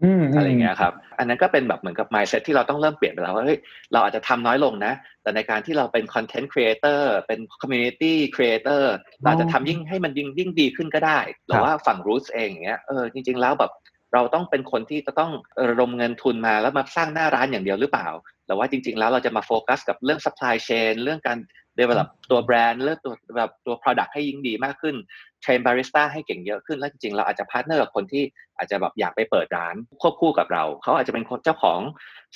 [0.04, 3.60] อืมอะไรอย่างเงี้ยครับ อันนั้นก็เป็นแบบเหมือนกับ mindset ที่เราต้องเริ่มเปลี่ยนไปแล้วว่าเฮ้ย
[3.92, 8.84] เราอาจจะทำน้อยลงนะ แต่ในการที่เราเป็น content creator เป็น community creator
[9.26, 13.72] เราจะทำยิ่งให้มันยิ่งยิ่งดีขึ้นก็ได้ หรือว่าฝั่ง Roots เองอย่างเงี้ยเออจริง ๆ แล้วแบบ
[14.14, 15.32] เราต้องเป็นคนที่จะต้อง
[15.70, 18.08] ระดมเงินทุนมาแล้วมาสร้างหน้าร้านอย่างเดียวหรือเปล่า
[18.46, 21.38] หรือว่าจริง ๆ แล้วเราจะมาโฟกัสกับเรื่อง supply chain เรื่องการ
[21.80, 24.96] develop ตัวแบรนด์เรื่องตัวแบบตัว product ให้ยิ่งดีมากขึ้น
[25.42, 28.24] train บาริสต้าให้เก่งเยอะขึ้นแล้วจริงๆเราอาจจะ partner กับคนที่
[28.58, 31.80] อาจจะแบบอยากไปเปิดร้านควบคู่กับเรา เขาอาจจะเป็นคนเจ้าของ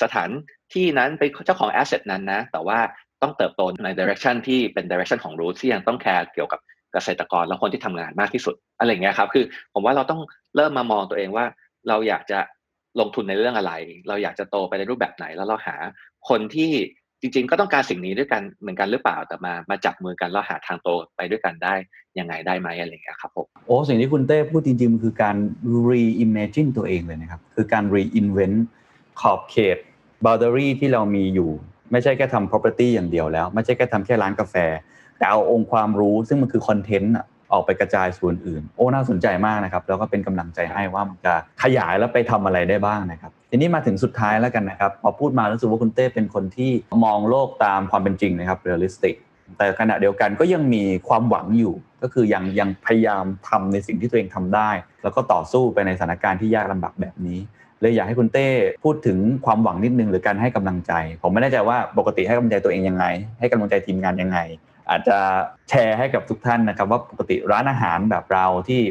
[0.02, 0.30] สถาน
[0.74, 2.80] ที่นั้นเป็นเจ้าของ asset นั้นนะ แต่ว่า
[3.22, 6.60] ต้องเติบโตใน direction ที่เป็น direction ของ Roots ที่ยังต้องแคร์เกี่ยวกับ
[6.94, 10.22] เกษตรกรและคนที่ทำงานมากที่สุดอะไรเงี้ยครับคือผมว่าเราต้อง
[10.56, 11.46] เริ่มมามองตัวเองว่า
[11.90, 12.40] เราอยากจะ
[13.00, 13.74] ลงทุนในเรื่องอะไร
[14.08, 15.76] เราอยากจะโตไปในรูปแบบไหนแล้วเราหา
[16.30, 16.72] คนที่
[17.24, 21.76] จริง ๆ ก็ต้องการสิ่งนี้ด้วยกันเหมือนกันหรือเปล่าแต่มามาจับมือกันแล้วหาทางโตไปด้วยกันได้
[22.20, 25.36] ยังไงได้ไหมอะไรอย่างเงี้ยครับผมโอ้สิ่งที่คุณเต้พูดจริงๆ คือการ
[25.88, 28.58] reimagine ตัวเองเลยนะครับ คือการ reinvent
[29.22, 29.78] ขอบเขต
[30.26, 31.50] boundary ที่เรามีอยู่
[31.92, 34.56] ไม่ใช่แค่ทำ property อย่างเดียวแล้ว ไม่ใช่แค่ทำแค่ร้านกาแฟ
[35.18, 37.14] แต่เอาองค์ความรู้ซึ่งมันคือคอนเทนต์
[37.54, 46.72] ออกไปกระจายส่วนอื่น โอ้น่าสนใจมากนะครับแล้วก็เป็นกำลังใจให้ว่ามันจะขยายแล้วไปทำอะไรได้บ้างนะครับทีนี้มาถึงสุดท้ายแล้วกันนะครับพอพูดมารู้สึกว่าคุณเต้เป็นคนที่
[47.04, 49.16] มองโลกตามความเป็นจริงนะครับ realistic
[49.58, 54.70] แต่ขณะเดียวกันก็ยังมีความหวังอยู่ ก็คือยังยังพยายามทำในสิ่งที่ตัวเองทำได้
[55.04, 57.40] แล้วก็ต่อสู้ไปในสถานการณ์ที่ยากลำบากแบบนี้
[57.82, 58.48] เลยอยากให้คุณเต้
[58.84, 60.94] พูดถึงความหวังนิดนึงหรือการให้กำลังใจ
[61.24, 63.06] ผมไม่แน่ใจว่าปกติให้กำลังใจตัวเองยังไง
[63.40, 64.40] ให้กำลังใจทีมงานยังไง
[64.90, 65.18] อาจจะ
[65.70, 68.82] แชร์ให้กับทุกท่านนะครับ ว่าปกติร้านอาหารแบบเราที่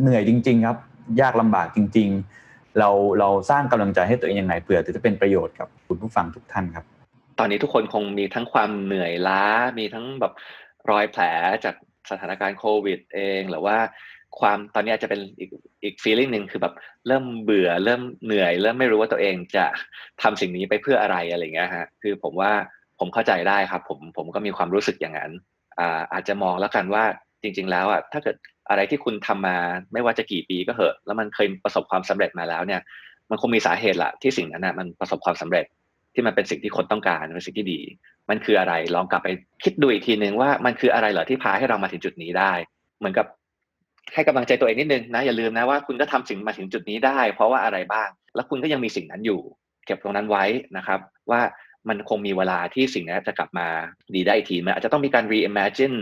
[0.00, 0.78] เหนื่อยจริง ๆ ครับ
[1.20, 2.08] ยากลำบากจริง
[2.42, 6.84] ๆ เราเราสร้างกำลังใจให้ตัวเองอยังไงเผื่อจะเป็นประโยชน์กับคุณผู้ฟังทุกท่านครับ
[7.38, 9.42] ตอนนี้ทุกคนคงมีทั้งความเหนื่อยล้า
[9.78, 10.32] มีทั้งแบบ
[10.90, 11.22] รอยแผล
[11.64, 11.74] จาก
[12.10, 13.78] สถานการณ์โควิด เองหรือว่า
[14.40, 15.50] ความตอนนี้อาจจะเป็นอีก
[15.84, 16.74] อีก feeling หนึ่งคือแบบ
[17.06, 19.64] เริ่มเบื่อเริ่มเหนื่อย เริ่มไม่รู้ว่าตัวเองจะ
[20.22, 22.52] ทำสิ่งนี้ไปเพื่ออะไรอะไรเงี้ยฮะคือผมว่า
[23.00, 25.32] ผมเข้าใจได้ครับ ผมผมก็มีความรู้สึกอย่างนั้น
[25.78, 27.04] อ่าอาจจะมองแล้วกันว่า
[27.42, 28.36] จริง ๆ แล้วอะถ้าเกิด
[28.68, 29.56] อะไรที่คุณทำมา
[29.92, 32.80] ไม่ว่าจะกี่ปีก็เหอะ แล้วมันเคยประสบความสำเร็จมาแล้วเนี่ย
[33.30, 35.64] มันคงมีสาเหตุละที่สิ่งนั้นนะมันประสบความสำเร็จ
[36.14, 37.80] ที่มันเป็นสิ่งที่คนต้องการเป็นสิ่งที่ดี
[38.30, 39.28] มันคืออะไรลองกลับไป
[39.64, 42.52] คิดดูอีกทีนึงว่ามันคืออะไรเหรอที่พาให้เรามาถึงจุดนี้ได้
[42.98, 43.26] เหมือนกับ
[44.14, 49.40] ให้กำลังใจตัวเองนิดนึงนะอย่าลืมนะว่าคุณก็ทำสิ่งมาถึงจุดนี้ได้ เพราะว่าอะไรบ้าง แล้วคุณก็ยังมีสิ่งนั้นอยู่
[49.86, 50.44] เก็บตรงนั้นไว้
[50.76, 51.40] นะครับ ว่า
[51.88, 53.68] มันคงมีเวลาที่สิ่งนี้จะกลับมา
[54.14, 55.96] ดีได้อีกทีมันอาจจะต้องมีการ reimagine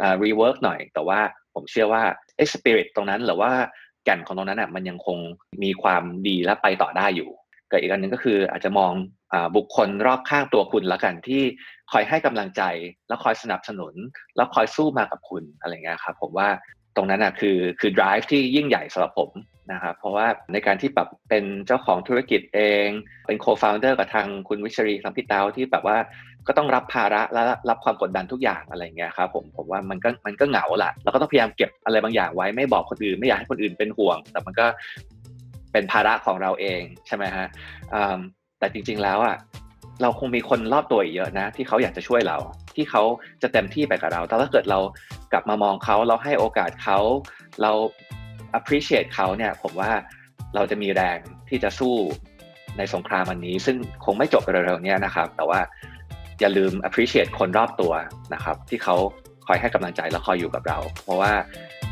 [0.00, 1.20] อ่า rework หน่อย แต่ว่า
[1.54, 2.02] ผมเชื่อว่า
[2.36, 3.52] ไอ้ spirit ตรงนั้นหรือว่า
[4.04, 5.18] แก่นของตรงนั้นอะมันยังคง
[5.62, 7.30] มีความดีและไปต่อได้อยู่
[7.70, 8.92] กับอีกอันหนึ่งก็คืออาจจะมอง
[9.32, 11.42] อบุคคลรอบข้างตัวคุณละกันที่
[11.92, 12.62] คอยให้กำลังใจ
[13.08, 13.94] แล้วคอยสนับสนุน
[14.36, 16.48] แล้วคอยสู้มากับคุณอะไรเงี้ยครับผมว่า
[16.96, 19.30] ตรงนั้นอะคือคือ drive ที่ยิ่งใหญ่สำหรับผม
[19.72, 22.86] นะครับเพราะว่าในการที่แบบเป็นเจ้าของธุรกิจเอง
[23.26, 25.96] เป็น co-founder กับทางคุณวิชรีทางพี่เต้าที่แบบว่า
[26.46, 34.66] ก็ต้องรับภาระและรับความกดดันทุกอย่างอะไรเงี้ยครับผมผมว่ามันก็มันก็เหงาละเราก็ต้องพยายามเก็บอะไรบางอย่างไว้ไม่บอกคนอื่นไม่อยากให้คนอื่นเป็นห่วง แต่มันก็
[35.72, 37.46] เป็นภาระของเราเองใช่ไหมฮะ
[38.58, 39.36] แต่จริง ๆแล้วอะ
[40.02, 42.36] เราคงมีคนรอบตัวอีกเยอะนะ ที่เขาอยากจะช่วยเรา
[42.74, 43.02] ที่เขา
[43.42, 44.78] จะเต็มที่ไปกับเราแต่ถ้าเกิดเรา
[45.32, 46.98] กลับมามองเขาเราให้โอกาสเขา
[47.62, 47.72] เรา
[48.58, 49.90] appreciate เขาเนี่ยผมว่า
[50.54, 51.94] เราจะมีแรงที่จะสู้
[52.78, 55.60] ในสงครามอันนี้ ซึ่งคงไม่จบเร็วๆเนี้นะครับ แต่ว่า
[56.40, 57.92] อย่าลืม appreciate คนรอบตัว
[58.34, 58.96] นะครับ ที่เขา
[59.46, 61.32] คอยให้กำลังใจและคอยอยู่กับเรา เพราะว่า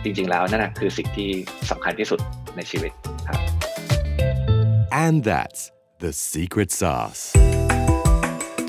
[0.03, 1.31] จริงๆแล้วนั่นนะคือสิ่งที่
[1.71, 2.21] สำคัญที่สุด
[2.57, 2.93] ในชีวิต
[3.29, 3.41] ครับ
[5.05, 5.61] And that's
[6.05, 7.23] the secret sauce.